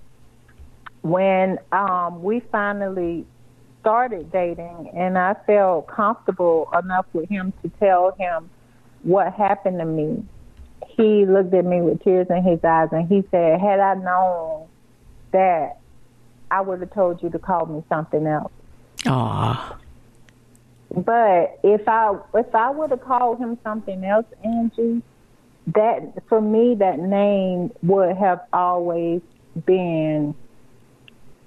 when 1.03 1.59
um 1.71 2.23
we 2.23 2.41
finally 2.51 3.27
started 3.83 4.31
dating 4.31 4.91
and 4.95 5.19
I 5.19 5.35
felt 5.47 5.89
comfortable 5.89 6.71
enough 6.83 7.05
with 7.13 7.29
him 7.29 7.53
to 7.63 7.69
tell 7.81 8.15
him 8.19 8.49
what 9.03 9.33
happened 9.35 9.81
to 9.81 9.85
me 9.85 10.25
he 10.97 11.27
looked 11.27 11.53
at 11.53 11.65
me 11.65 11.81
with 11.83 12.03
tears 12.03 12.29
in 12.31 12.43
his 12.45 12.63
eyes 12.65 12.89
and 12.93 13.09
he 13.09 13.25
said 13.31 13.61
had 13.61 13.81
I 13.81 13.95
known 13.95 14.69
that 15.33 15.79
I 16.51 16.61
would 16.61 16.81
have 16.81 16.93
told 16.93 17.23
you 17.23 17.31
to 17.31 17.39
call 17.41 17.67
me 17.67 17.83
something 17.89 18.25
else 18.25 18.53
Aw. 19.07 19.77
but 20.95 21.59
if 21.65 21.89
I 21.89 22.17
if 22.35 22.55
I 22.55 22.71
would 22.71 22.91
have 22.91 23.03
called 23.03 23.39
him 23.39 23.59
something 23.65 24.05
else, 24.05 24.27
Angie, 24.45 25.03
that 25.75 26.23
for 26.29 26.41
me 26.41 26.77
that 26.77 27.01
name 27.01 27.73
would 27.83 28.17
have 28.17 28.43
always 28.53 29.23
been 29.67 30.35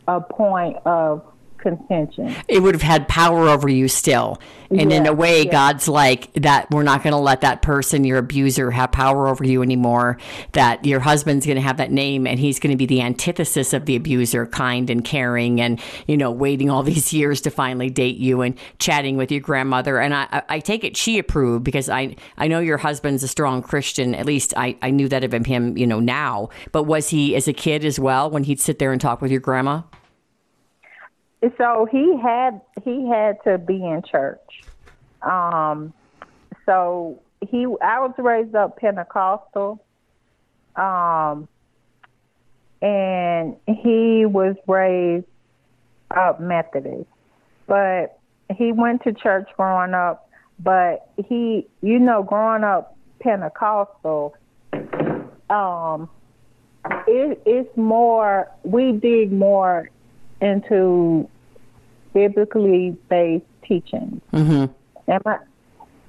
a 0.08 0.20
point 0.20 0.78
of 0.86 1.24
contention. 1.66 2.36
It 2.48 2.62
would 2.62 2.76
have 2.76 2.82
had 2.82 3.08
power 3.08 3.48
over 3.50 3.68
you 3.68 3.88
still. 3.88 4.40
And 4.72 4.92
in 4.92 5.06
a 5.06 5.14
way, 5.14 5.44
yeah. 5.46 5.52
God's 5.52 5.88
like, 5.88 6.34
that 6.34 6.70
we're 6.72 6.84
not 6.84 7.04
going 7.04 7.12
to 7.14 7.20
let 7.20 7.42
that 7.42 7.62
person, 7.62 8.04
your 8.04 8.18
abuser, 8.18 8.72
have 8.72 8.92
power 8.92 9.28
over 9.28 9.44
you 9.44 9.62
anymore. 9.62 10.18
That 10.54 10.86
your 10.86 11.00
husband's 11.00 11.46
going 11.46 11.56
to 11.58 11.62
have 11.62 11.78
that 11.78 11.92
name 11.92 12.26
and 12.26 12.40
he's 12.40 12.60
going 12.60 12.72
to 12.72 12.78
be 12.78 12.86
the 12.88 13.02
antithesis 13.02 13.74
of 13.74 13.86
the 13.86 13.96
abuser, 13.96 14.46
kind 14.48 14.90
and 14.90 15.06
caring 15.06 15.62
and, 15.62 15.80
you 16.08 16.18
know, 16.18 16.32
waiting 16.32 16.70
all 16.70 16.84
these 16.92 17.14
years 17.14 17.42
to 17.42 17.52
finally 17.52 17.90
date 17.90 18.18
you 18.18 18.42
and 18.42 18.58
chatting 18.80 19.18
with 19.18 19.32
your 19.32 19.42
grandmother. 19.42 20.00
And 20.00 20.14
I, 20.14 20.28
I- 20.32 20.44
I 20.50 20.60
take 20.60 20.84
it 20.84 20.96
she 20.96 21.18
approved 21.20 21.64
because 21.64 21.90
I, 21.90 22.16
I 22.38 22.48
know 22.48 22.60
your 22.60 22.78
husband's 22.78 23.24
a 23.24 23.28
strong 23.28 23.62
Christian. 23.62 24.16
At 24.16 24.26
least 24.26 24.54
I, 24.56 24.78
I 24.82 24.90
knew 24.92 25.08
that 25.10 25.24
of 25.24 25.34
him, 25.46 25.78
you 25.78 25.86
know, 25.88 26.00
now. 26.00 26.50
But 26.72 26.84
was 26.84 27.10
he 27.10 27.36
as 27.36 27.48
a 27.48 27.54
kid 27.54 27.84
as 27.84 28.00
well 28.00 28.30
when 28.30 28.44
he'd 28.46 28.60
sit 28.60 28.80
there 28.80 28.92
and 28.92 29.02
talk 29.02 29.22
with 29.22 29.32
your 29.32 29.42
grandma? 29.42 29.82
So 31.58 31.88
he 31.92 32.18
had 32.22 32.62
he 32.84 33.08
had 33.08 33.44
to 33.44 33.58
be 33.58 33.76
in 33.76 34.02
church. 34.10 34.64
Um, 35.22 35.94
so 36.66 37.22
he 37.42 37.66
I 37.82 38.00
was 38.00 38.14
raised 38.18 38.56
up 38.56 38.78
Pentecostal, 38.78 39.84
um, 40.76 41.48
and 42.82 43.58
he 43.68 44.26
was 44.26 44.56
raised 44.68 45.26
up 46.16 46.40
Methodist. 46.40 47.10
But 47.68 48.20
he 48.56 48.72
went 48.72 49.04
to 49.04 49.14
church 49.14 49.50
growing 49.58 49.94
up. 49.94 50.30
But 50.58 51.10
he, 51.28 51.68
you 51.82 52.00
know, 52.00 52.24
growing 52.24 52.64
up 52.64 52.96
Pentecostal, 53.20 54.36
um, 55.50 56.10
it, 57.08 57.42
it's 57.46 57.78
more. 57.78 58.50
We 58.64 58.94
dig 58.94 59.32
more 59.32 59.90
into 60.42 61.30
biblically 62.16 62.98
based 63.10 63.46
teaching. 63.68 64.22
Mm-hmm. 64.34 65.12
Am 65.12 65.22
I, 65.26 65.38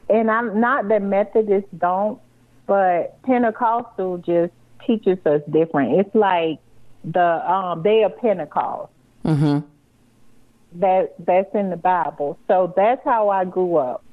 and 0.09 0.31
I'm 0.31 0.59
not 0.59 0.89
that 0.89 1.03
Methodists 1.03 1.69
don't, 1.77 2.19
but 2.67 3.21
Pentecostal 3.25 4.19
just 4.19 4.53
teaches 4.87 5.19
us 5.27 5.43
different. 5.51 6.01
It's 6.01 6.15
like 6.15 6.61
the 7.05 7.53
um, 7.53 7.83
day 7.83 8.05
of 8.05 8.17
Pentecost 8.17 8.93
Mm-hmm. 9.25 9.67
that 10.81 11.15
that's 11.19 11.53
in 11.53 11.71
the 11.71 11.77
Bible. 11.77 12.39
So 12.47 12.73
that's 12.77 13.03
how 13.05 13.29
I 13.29 13.45
grew 13.45 13.75
up. 13.77 14.05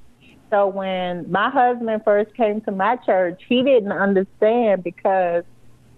So 0.50 0.66
when 0.68 1.32
my 1.32 1.52
husband 1.52 2.02
first 2.04 2.34
came 2.34 2.62
to 2.62 2.72
my 2.72 2.96
church, 2.96 3.40
he 3.48 3.62
didn't 3.62 3.92
understand 3.92 4.84
because 4.84 5.44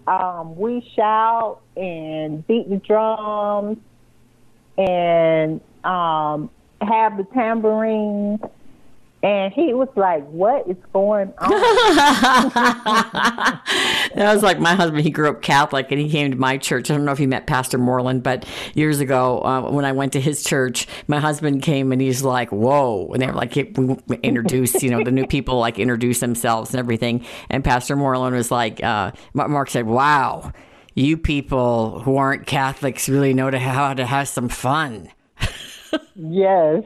um, 0.06 0.54
we 0.54 0.86
shout 0.94 1.62
and 1.78 2.46
beat 2.46 2.68
the 2.68 2.76
drums 2.76 3.78
and 4.76 5.62
um, 5.84 6.50
have 6.80 7.16
the 7.16 7.24
tambourine. 7.34 8.38
And 9.22 9.52
he 9.52 9.72
was 9.74 9.88
like, 9.96 10.24
"What 10.28 10.68
is 10.68 10.76
going 10.92 11.32
on?" 11.38 11.50
that 14.14 14.32
was 14.32 14.42
like 14.42 14.60
my 14.60 14.74
husband. 14.74 15.02
He 15.02 15.10
grew 15.10 15.30
up 15.30 15.42
Catholic, 15.42 15.90
and 15.90 15.98
he 16.00 16.08
came 16.10 16.30
to 16.30 16.36
my 16.36 16.58
church. 16.58 16.90
I 16.90 16.94
don't 16.94 17.06
know 17.06 17.12
if 17.12 17.18
you 17.18 17.26
met 17.26 17.46
Pastor 17.46 17.76
Moreland, 17.76 18.22
but 18.22 18.44
years 18.74 19.00
ago 19.00 19.40
uh, 19.40 19.70
when 19.70 19.84
I 19.84 19.92
went 19.92 20.12
to 20.12 20.20
his 20.20 20.44
church, 20.44 20.86
my 21.08 21.18
husband 21.18 21.62
came 21.62 21.90
and 21.92 22.00
he's 22.00 22.22
like, 22.22 22.52
"Whoa!" 22.52 23.10
And 23.12 23.22
they 23.22 23.26
were 23.26 23.32
like, 23.32 23.54
we 23.54 23.96
introduced, 24.22 24.82
you 24.82 24.90
know, 24.90 25.02
the 25.02 25.10
new 25.10 25.26
people 25.26 25.58
like 25.58 25.78
introduce 25.80 26.20
themselves 26.20 26.70
and 26.70 26.78
everything. 26.78 27.24
And 27.48 27.64
Pastor 27.64 27.96
Moreland 27.96 28.36
was 28.36 28.50
like, 28.50 28.84
uh, 28.84 29.12
Mark 29.32 29.70
said, 29.70 29.86
"Wow, 29.86 30.52
you 30.94 31.16
people 31.16 32.00
who 32.00 32.16
aren't 32.16 32.46
Catholics 32.46 33.08
really 33.08 33.34
know 33.34 33.50
to 33.50 33.58
how 33.58 33.94
to 33.94 34.06
have 34.06 34.28
some 34.28 34.50
fun." 34.50 35.08
Yes. 36.14 36.84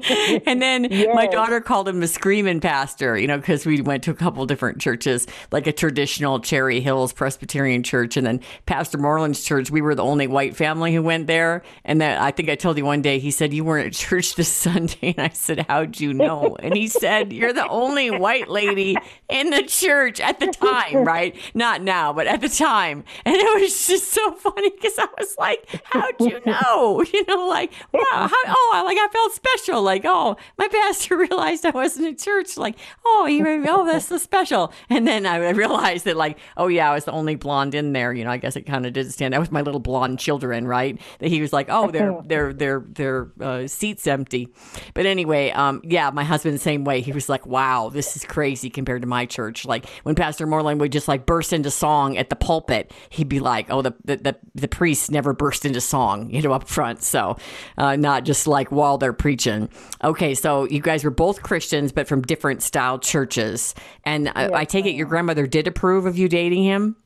and 0.46 0.62
then 0.62 0.88
my 1.14 1.26
daughter 1.26 1.60
called 1.60 1.88
him 1.88 2.02
a 2.02 2.08
screaming 2.08 2.60
pastor, 2.60 3.16
you 3.18 3.26
know, 3.26 3.38
because 3.38 3.66
we 3.66 3.80
went 3.80 4.04
to 4.04 4.10
a 4.10 4.14
couple 4.14 4.44
different 4.46 4.80
churches, 4.80 5.26
like 5.50 5.66
a 5.66 5.72
traditional 5.72 6.40
Cherry 6.40 6.80
Hills 6.80 7.12
Presbyterian 7.12 7.82
church, 7.82 8.16
and 8.16 8.26
then 8.26 8.40
Pastor 8.66 8.98
Moreland's 8.98 9.42
church. 9.42 9.70
We 9.70 9.80
were 9.80 9.94
the 9.94 10.02
only 10.02 10.26
white 10.26 10.56
family 10.56 10.94
who 10.94 11.02
went 11.02 11.26
there. 11.26 11.62
And 11.84 12.00
then 12.00 12.20
I 12.20 12.30
think 12.30 12.48
I 12.48 12.54
told 12.54 12.78
you 12.78 12.84
one 12.84 13.02
day, 13.02 13.18
he 13.18 13.30
said, 13.30 13.52
You 13.52 13.64
weren't 13.64 13.86
at 13.88 13.92
church 13.94 14.34
this 14.34 14.48
Sunday. 14.52 15.14
And 15.16 15.20
I 15.20 15.30
said, 15.30 15.66
How'd 15.68 16.00
you 16.00 16.14
know? 16.14 16.56
And 16.60 16.76
he 16.76 16.86
said, 16.86 17.32
You're 17.32 17.52
the 17.52 17.68
only 17.68 18.10
white 18.10 18.48
lady 18.48 18.96
in 19.28 19.50
the 19.50 19.62
church 19.62 20.20
at 20.20 20.40
the 20.40 20.48
time, 20.48 21.04
right? 21.04 21.36
Not 21.54 21.82
now, 21.82 22.12
but 22.12 22.26
at 22.26 22.40
the 22.40 22.48
time. 22.48 23.04
And 23.24 23.36
it 23.36 23.60
was 23.60 23.86
just 23.86 24.12
so 24.12 24.32
funny 24.32 24.70
because 24.70 24.98
I 24.98 25.08
was 25.18 25.36
like, 25.38 25.82
How'd 25.84 26.20
you 26.20 26.40
know? 26.46 27.04
You 27.18 27.24
know, 27.26 27.46
like, 27.48 27.72
wow, 27.92 28.02
how, 28.28 28.47
oh, 28.48 28.70
I- 28.74 28.82
like 28.82 28.98
I 28.98 29.08
felt 29.12 29.32
special. 29.32 29.82
Like, 29.82 30.02
oh, 30.04 30.36
my 30.56 30.68
pastor 30.68 31.16
realized 31.28 31.64
I 31.66 31.70
wasn't 31.70 32.06
in 32.08 32.16
church. 32.16 32.56
Like, 32.56 32.76
oh, 33.04 33.26
you, 33.26 33.44
oh, 33.68 33.86
that's 33.86 34.06
so 34.06 34.18
special. 34.18 34.72
And 34.90 35.06
then 35.06 35.26
I 35.26 35.50
realized 35.50 36.04
that, 36.06 36.16
like, 36.16 36.38
oh 36.56 36.68
yeah, 36.68 36.90
I 36.90 36.94
was 36.94 37.04
the 37.04 37.12
only 37.12 37.34
blonde 37.34 37.74
in 37.74 37.92
there. 37.92 38.12
You 38.12 38.24
know, 38.24 38.30
I 38.30 38.36
guess 38.38 38.56
it 38.56 38.62
kind 38.62 38.86
of 38.86 38.92
did 38.92 39.12
stand. 39.12 39.34
That 39.34 39.40
was 39.40 39.50
my 39.50 39.60
little 39.62 39.80
blonde 39.80 40.18
children, 40.18 40.66
right? 40.66 41.00
That 41.18 41.28
he 41.28 41.40
was 41.40 41.52
like, 41.52 41.68
oh, 41.70 41.90
their 41.90 42.20
their 42.24 42.52
their 42.52 42.80
their 42.88 43.30
uh, 43.40 43.66
seats 43.66 44.06
empty. 44.06 44.48
But 44.94 45.06
anyway, 45.06 45.50
um, 45.50 45.80
yeah, 45.84 46.10
my 46.10 46.24
husband 46.24 46.54
the 46.54 46.58
same 46.60 46.84
way. 46.84 47.00
He 47.00 47.12
was 47.12 47.28
like, 47.28 47.46
wow, 47.46 47.90
this 47.92 48.16
is 48.16 48.24
crazy 48.24 48.70
compared 48.70 49.02
to 49.02 49.08
my 49.08 49.26
church. 49.26 49.64
Like 49.64 49.86
when 50.02 50.14
Pastor 50.14 50.46
Moreland 50.46 50.80
would 50.80 50.92
just 50.92 51.08
like 51.08 51.26
burst 51.26 51.52
into 51.52 51.70
song 51.70 52.16
at 52.16 52.30
the 52.30 52.36
pulpit, 52.36 52.92
he'd 53.10 53.28
be 53.28 53.40
like, 53.40 53.66
oh, 53.70 53.82
the 53.82 53.94
the 54.04 54.16
the, 54.16 54.36
the 54.54 54.68
priests 54.68 55.10
never 55.10 55.32
burst 55.32 55.64
into 55.64 55.80
song, 55.80 56.30
you 56.30 56.42
know, 56.42 56.52
up 56.52 56.68
front. 56.68 57.02
So, 57.02 57.36
uh, 57.76 57.96
not 57.96 58.24
just 58.24 58.37
like 58.46 58.70
while 58.70 58.98
they're 58.98 59.12
preaching. 59.12 59.68
Okay, 60.02 60.34
so 60.34 60.64
you 60.64 60.80
guys 60.80 61.04
were 61.04 61.10
both 61.10 61.42
Christians, 61.42 61.92
but 61.92 62.06
from 62.06 62.22
different 62.22 62.62
style 62.62 62.98
churches. 62.98 63.74
And 64.04 64.28
I, 64.30 64.50
I 64.52 64.64
take 64.64 64.86
it 64.86 64.94
your 64.94 65.06
grandmother 65.06 65.46
did 65.46 65.66
approve 65.66 66.06
of 66.06 66.16
you 66.16 66.28
dating 66.28 66.64
him. 66.64 66.96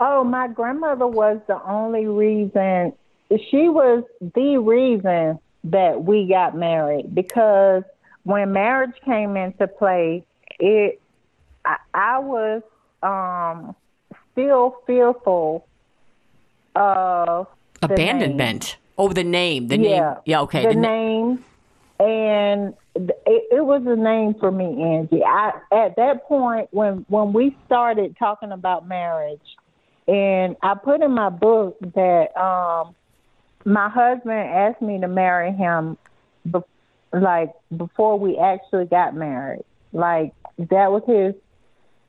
Oh, 0.00 0.24
my 0.24 0.48
grandmother 0.48 1.06
was 1.06 1.40
the 1.46 1.62
only 1.64 2.06
reason. 2.06 2.92
She 3.50 3.68
was 3.68 4.04
the 4.20 4.58
reason 4.58 5.38
that 5.64 6.04
we 6.04 6.28
got 6.28 6.56
married 6.56 7.14
because 7.14 7.84
when 8.24 8.52
marriage 8.52 8.94
came 9.04 9.36
into 9.36 9.66
play, 9.66 10.26
it 10.58 11.00
I, 11.64 11.76
I 11.94 12.18
was 12.18 12.62
um 13.02 13.74
still 14.32 14.76
fearful 14.86 15.66
of. 16.74 17.46
Abandonment. 17.82 18.76
Oh, 18.96 19.12
the 19.12 19.24
name. 19.24 19.68
The 19.68 19.78
yeah, 19.78 20.00
name. 20.00 20.16
Yeah. 20.24 20.40
Okay. 20.42 20.66
The, 20.66 20.74
na- 20.74 20.88
name, 20.88 21.44
and 21.98 22.74
it, 22.94 23.48
it 23.50 23.64
was 23.64 23.82
a 23.86 23.96
name 23.96 24.34
for 24.38 24.50
me, 24.50 24.82
Angie. 24.82 25.24
I 25.24 25.52
at 25.72 25.96
that 25.96 26.24
point 26.26 26.68
when 26.70 27.04
when 27.08 27.32
we 27.32 27.56
started 27.66 28.16
talking 28.18 28.52
about 28.52 28.86
marriage, 28.86 29.40
and 30.06 30.56
I 30.62 30.74
put 30.74 31.02
in 31.02 31.12
my 31.12 31.30
book 31.30 31.76
that 31.94 32.36
um 32.40 32.94
my 33.64 33.88
husband 33.88 34.38
asked 34.38 34.82
me 34.82 35.00
to 35.00 35.08
marry 35.08 35.52
him, 35.52 35.96
be- 36.50 36.60
like 37.12 37.52
before 37.76 38.18
we 38.18 38.38
actually 38.38 38.86
got 38.86 39.14
married. 39.14 39.64
Like 39.92 40.34
that 40.58 40.92
was 40.92 41.02
his 41.06 41.34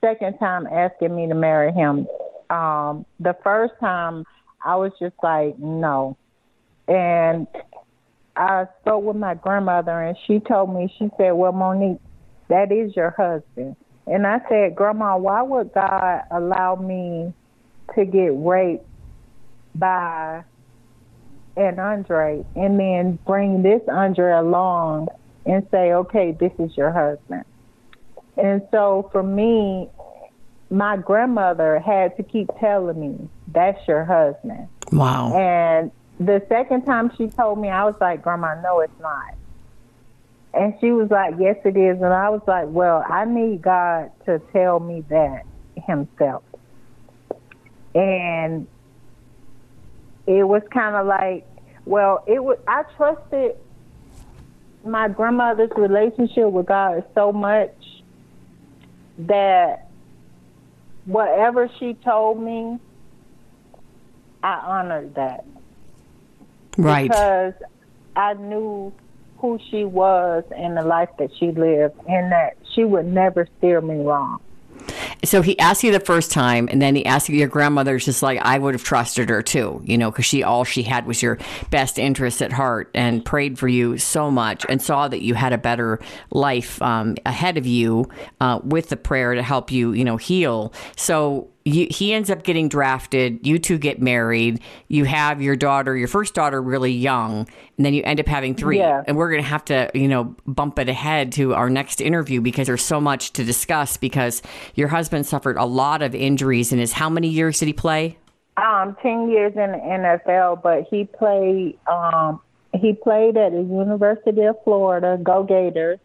second 0.01 0.37
time 0.37 0.67
asking 0.67 1.15
me 1.15 1.27
to 1.27 1.35
marry 1.35 1.71
him. 1.71 2.07
Um, 2.49 3.05
the 3.19 3.35
first 3.43 3.73
time 3.79 4.25
I 4.63 4.75
was 4.75 4.91
just 4.99 5.15
like, 5.23 5.57
no. 5.57 6.17
And 6.87 7.47
I 8.35 8.65
spoke 8.81 9.03
with 9.03 9.15
my 9.15 9.33
grandmother 9.35 10.01
and 10.01 10.17
she 10.27 10.39
told 10.39 10.73
me, 10.73 10.93
she 10.99 11.09
said, 11.17 11.31
Well, 11.31 11.51
Monique, 11.51 11.99
that 12.49 12.71
is 12.71 12.95
your 12.95 13.11
husband. 13.11 13.75
And 14.07 14.27
I 14.27 14.39
said, 14.49 14.75
Grandma, 14.75 15.17
why 15.17 15.41
would 15.41 15.73
God 15.73 16.21
allow 16.29 16.75
me 16.75 17.33
to 17.95 18.05
get 18.05 18.31
raped 18.35 18.85
by 19.73 20.43
an 21.57 21.79
Andre 21.79 22.45
and 22.55 22.79
then 22.79 23.19
bring 23.25 23.63
this 23.63 23.81
Andre 23.87 24.33
along 24.33 25.07
and 25.45 25.65
say, 25.71 25.93
Okay, 25.93 26.35
this 26.39 26.51
is 26.59 26.75
your 26.77 26.91
husband? 26.91 27.45
And 28.37 28.61
so 28.69 29.09
for 29.11 29.23
me, 29.23 29.87
my 30.69 30.97
grandmother 30.97 31.79
had 31.79 32.17
to 32.17 32.23
keep 32.23 32.49
telling 32.59 32.99
me, 32.99 33.29
That's 33.47 33.79
your 33.87 34.03
husband. 34.03 34.67
wow. 34.91 35.33
And 35.33 35.91
the 36.19 36.45
second 36.47 36.85
time 36.85 37.11
she 37.17 37.27
told 37.27 37.59
me, 37.59 37.69
I 37.69 37.83
was 37.85 37.95
like, 37.99 38.21
Grandma, 38.21 38.61
no, 38.61 38.79
it's 38.79 38.99
not. 38.99 39.35
And 40.53 40.73
she 40.79 40.91
was 40.91 41.11
like, 41.11 41.35
Yes, 41.37 41.57
it 41.65 41.75
is. 41.75 41.97
And 41.97 42.13
I 42.13 42.29
was 42.29 42.41
like, 42.47 42.67
Well, 42.69 43.03
I 43.07 43.25
need 43.25 43.61
God 43.61 44.11
to 44.25 44.39
tell 44.53 44.79
me 44.79 45.03
that 45.09 45.45
Himself. 45.75 46.43
And 47.93 48.67
it 50.27 50.43
was 50.43 50.63
kind 50.71 50.95
of 50.95 51.05
like, 51.05 51.45
well, 51.85 52.23
it 52.27 52.43
was. 52.43 52.57
I 52.67 52.83
trusted 52.97 53.55
my 54.83 55.07
grandmother's 55.07 55.71
relationship 55.75 56.51
with 56.51 56.65
God 56.65 57.03
so 57.13 57.31
much 57.31 57.75
that 59.19 59.87
whatever 61.05 61.69
she 61.79 61.93
told 61.93 62.41
me, 62.41 62.79
I 64.43 64.53
honored 64.55 65.15
that 65.15 65.45
Right. 66.77 67.09
because 67.09 67.53
I 68.15 68.33
knew 68.33 68.93
who 69.37 69.59
she 69.69 69.83
was 69.83 70.43
and 70.55 70.77
the 70.77 70.83
life 70.83 71.09
that 71.19 71.29
she 71.37 71.51
lived, 71.51 71.95
and 72.07 72.31
that 72.31 72.57
she 72.73 72.83
would 72.83 73.05
never 73.05 73.47
steer 73.57 73.81
me 73.81 73.95
wrong. 74.01 74.39
So 75.23 75.41
he 75.41 75.57
asked 75.59 75.83
you 75.83 75.91
the 75.91 75.99
first 75.99 76.31
time, 76.31 76.67
and 76.71 76.81
then 76.81 76.95
he 76.95 77.05
asked 77.05 77.29
you. 77.29 77.35
Your 77.35 77.47
grandmother's 77.47 78.05
just 78.05 78.21
like 78.21 78.39
I 78.41 78.57
would 78.57 78.73
have 78.73 78.83
trusted 78.83 79.29
her 79.29 79.41
too, 79.41 79.81
you 79.83 79.97
know, 79.97 80.11
because 80.11 80.25
she 80.25 80.43
all 80.43 80.63
she 80.63 80.83
had 80.83 81.05
was 81.07 81.21
your 81.21 81.37
best 81.69 81.97
interests 81.97 82.41
at 82.41 82.51
heart, 82.51 82.91
and 82.93 83.25
prayed 83.25 83.57
for 83.57 83.67
you 83.67 83.97
so 83.97 84.29
much, 84.29 84.65
and 84.69 84.81
saw 84.81 85.07
that 85.07 85.21
you 85.21 85.33
had 85.33 85.53
a 85.53 85.57
better 85.57 85.99
life 86.31 86.81
um, 86.81 87.15
ahead 87.25 87.57
of 87.57 87.65
you 87.65 88.09
uh, 88.41 88.59
with 88.63 88.89
the 88.89 88.97
prayer 88.97 89.33
to 89.33 89.41
help 89.41 89.71
you, 89.71 89.93
you 89.93 90.03
know, 90.03 90.17
heal. 90.17 90.73
So 90.95 91.49
you, 91.65 91.87
he 91.89 92.13
ends 92.13 92.29
up 92.29 92.43
getting 92.43 92.69
drafted. 92.69 93.45
You 93.45 93.57
two 93.57 93.79
get 93.79 93.99
married. 93.99 94.61
You 94.87 95.05
have 95.05 95.41
your 95.41 95.55
daughter, 95.55 95.97
your 95.97 96.07
first 96.07 96.35
daughter, 96.35 96.61
really 96.61 96.91
young, 96.91 97.47
and 97.77 97.85
then 97.85 97.95
you 97.95 98.03
end 98.03 98.19
up 98.19 98.27
having 98.27 98.53
three. 98.53 98.77
Yeah. 98.77 99.03
And 99.07 99.17
we're 99.17 99.31
going 99.31 99.41
to 99.41 99.49
have 99.49 99.65
to, 99.65 99.89
you 99.95 100.07
know, 100.07 100.35
bump 100.45 100.77
it 100.77 100.89
ahead 100.89 101.31
to 101.33 101.55
our 101.55 101.69
next 101.69 102.01
interview 102.01 102.39
because 102.39 102.67
there's 102.67 102.83
so 102.83 103.01
much 103.01 103.33
to 103.33 103.43
discuss. 103.43 103.97
Because 103.97 104.43
your 104.75 104.89
husband 104.89 105.25
suffered 105.25 105.57
a 105.57 105.65
lot 105.65 106.03
of 106.03 106.13
injuries 106.13 106.71
in 106.71 106.77
his. 106.77 106.93
How 106.93 107.09
many 107.09 107.29
years 107.29 107.59
did 107.59 107.65
he 107.65 107.73
play? 107.73 108.19
Um, 108.57 108.95
ten 109.01 109.29
years 109.29 109.53
in 109.55 109.71
the 109.71 110.19
NFL, 110.27 110.61
but 110.61 110.83
he 110.89 111.05
played. 111.05 111.79
Um, 111.87 112.41
he 112.73 112.93
played 112.93 113.37
at 113.37 113.53
the 113.53 113.61
University 113.61 114.43
of 114.43 114.55
Florida, 114.63 115.17
Go 115.21 115.43
Gators, 115.43 115.99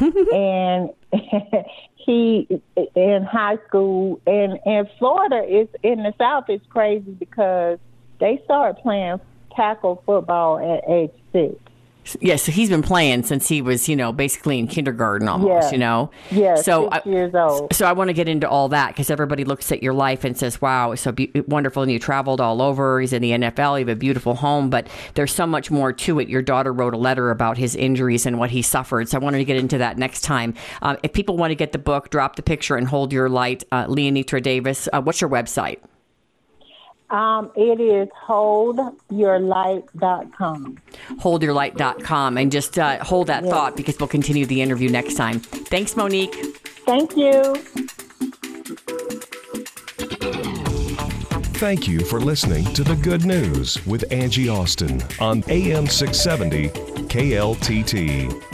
and 0.00 0.90
he 1.96 2.48
in 2.94 3.24
high 3.24 3.58
school. 3.68 4.20
And 4.26 4.58
and 4.64 4.88
Florida 4.98 5.42
is 5.44 5.68
in 5.82 6.02
the 6.02 6.14
South 6.18 6.48
is 6.48 6.60
crazy 6.68 7.12
because 7.12 7.78
they 8.20 8.40
start 8.44 8.78
playing 8.78 9.20
tackle 9.54 10.02
football 10.06 10.58
at 10.58 10.88
age 10.90 11.10
six. 11.32 11.54
Yeah, 12.20 12.36
so 12.36 12.52
he's 12.52 12.68
been 12.68 12.82
playing 12.82 13.22
since 13.22 13.48
he 13.48 13.62
was, 13.62 13.88
you 13.88 13.96
know, 13.96 14.12
basically 14.12 14.58
in 14.58 14.66
kindergarten 14.66 15.26
almost, 15.26 15.68
Yeah. 15.68 15.72
you 15.72 15.78
know. 15.78 16.10
Yeah, 16.30 16.54
So 16.56 16.88
I, 16.90 17.00
years 17.06 17.34
old. 17.34 17.72
So 17.72 17.86
I 17.86 17.92
want 17.92 18.08
to 18.08 18.12
get 18.14 18.28
into 18.28 18.46
all 18.48 18.68
that 18.68 18.88
because 18.88 19.10
everybody 19.10 19.44
looks 19.44 19.72
at 19.72 19.82
your 19.82 19.94
life 19.94 20.22
and 20.22 20.36
says, 20.36 20.60
"Wow, 20.60 20.92
it's 20.92 21.00
so 21.02 21.12
be- 21.12 21.32
wonderful!" 21.48 21.82
And 21.82 21.90
you 21.90 21.98
traveled 21.98 22.40
all 22.42 22.60
over. 22.60 23.00
He's 23.00 23.12
in 23.14 23.22
the 23.22 23.32
NFL. 23.32 23.78
You 23.78 23.86
have 23.86 23.96
a 23.96 23.98
beautiful 23.98 24.34
home, 24.34 24.68
but 24.68 24.86
there's 25.14 25.32
so 25.32 25.46
much 25.46 25.70
more 25.70 25.92
to 25.94 26.18
it. 26.18 26.28
Your 26.28 26.42
daughter 26.42 26.72
wrote 26.72 26.92
a 26.92 26.98
letter 26.98 27.30
about 27.30 27.56
his 27.56 27.74
injuries 27.74 28.26
and 28.26 28.38
what 28.38 28.50
he 28.50 28.60
suffered. 28.60 29.08
So 29.08 29.18
I 29.18 29.20
wanted 29.22 29.38
to 29.38 29.44
get 29.46 29.56
into 29.56 29.78
that 29.78 29.96
next 29.96 30.20
time. 30.20 30.52
Um, 30.82 30.98
if 31.02 31.12
people 31.14 31.36
want 31.38 31.52
to 31.52 31.56
get 31.56 31.72
the 31.72 31.78
book, 31.78 32.10
drop 32.10 32.36
the 32.36 32.42
picture 32.42 32.76
and 32.76 32.86
hold 32.86 33.12
your 33.14 33.28
light. 33.30 33.64
Uh, 33.72 33.86
Leeannitra 33.86 34.42
Davis, 34.42 34.88
uh, 34.92 35.00
what's 35.00 35.20
your 35.22 35.30
website? 35.30 35.78
Um, 37.14 37.50
it 37.54 37.80
is 37.80 38.08
holdyourlight.com. 38.26 40.78
Holdyourlight.com 41.20 42.38
and 42.38 42.50
just 42.50 42.76
uh, 42.76 43.04
hold 43.04 43.28
that 43.28 43.44
thought 43.44 43.76
because 43.76 43.96
we'll 44.00 44.08
continue 44.08 44.46
the 44.46 44.60
interview 44.60 44.88
next 44.88 45.14
time. 45.14 45.38
Thanks, 45.38 45.96
Monique. 45.96 46.34
Thank 46.84 47.16
you. 47.16 47.54
Thank 51.54 51.86
you 51.86 52.00
for 52.00 52.18
listening 52.18 52.64
to 52.74 52.82
The 52.82 52.96
Good 52.96 53.24
News 53.24 53.86
with 53.86 54.12
Angie 54.12 54.48
Austin 54.48 55.00
on 55.20 55.44
AM 55.46 55.86
670 55.86 56.70
KLTT. 57.06 58.53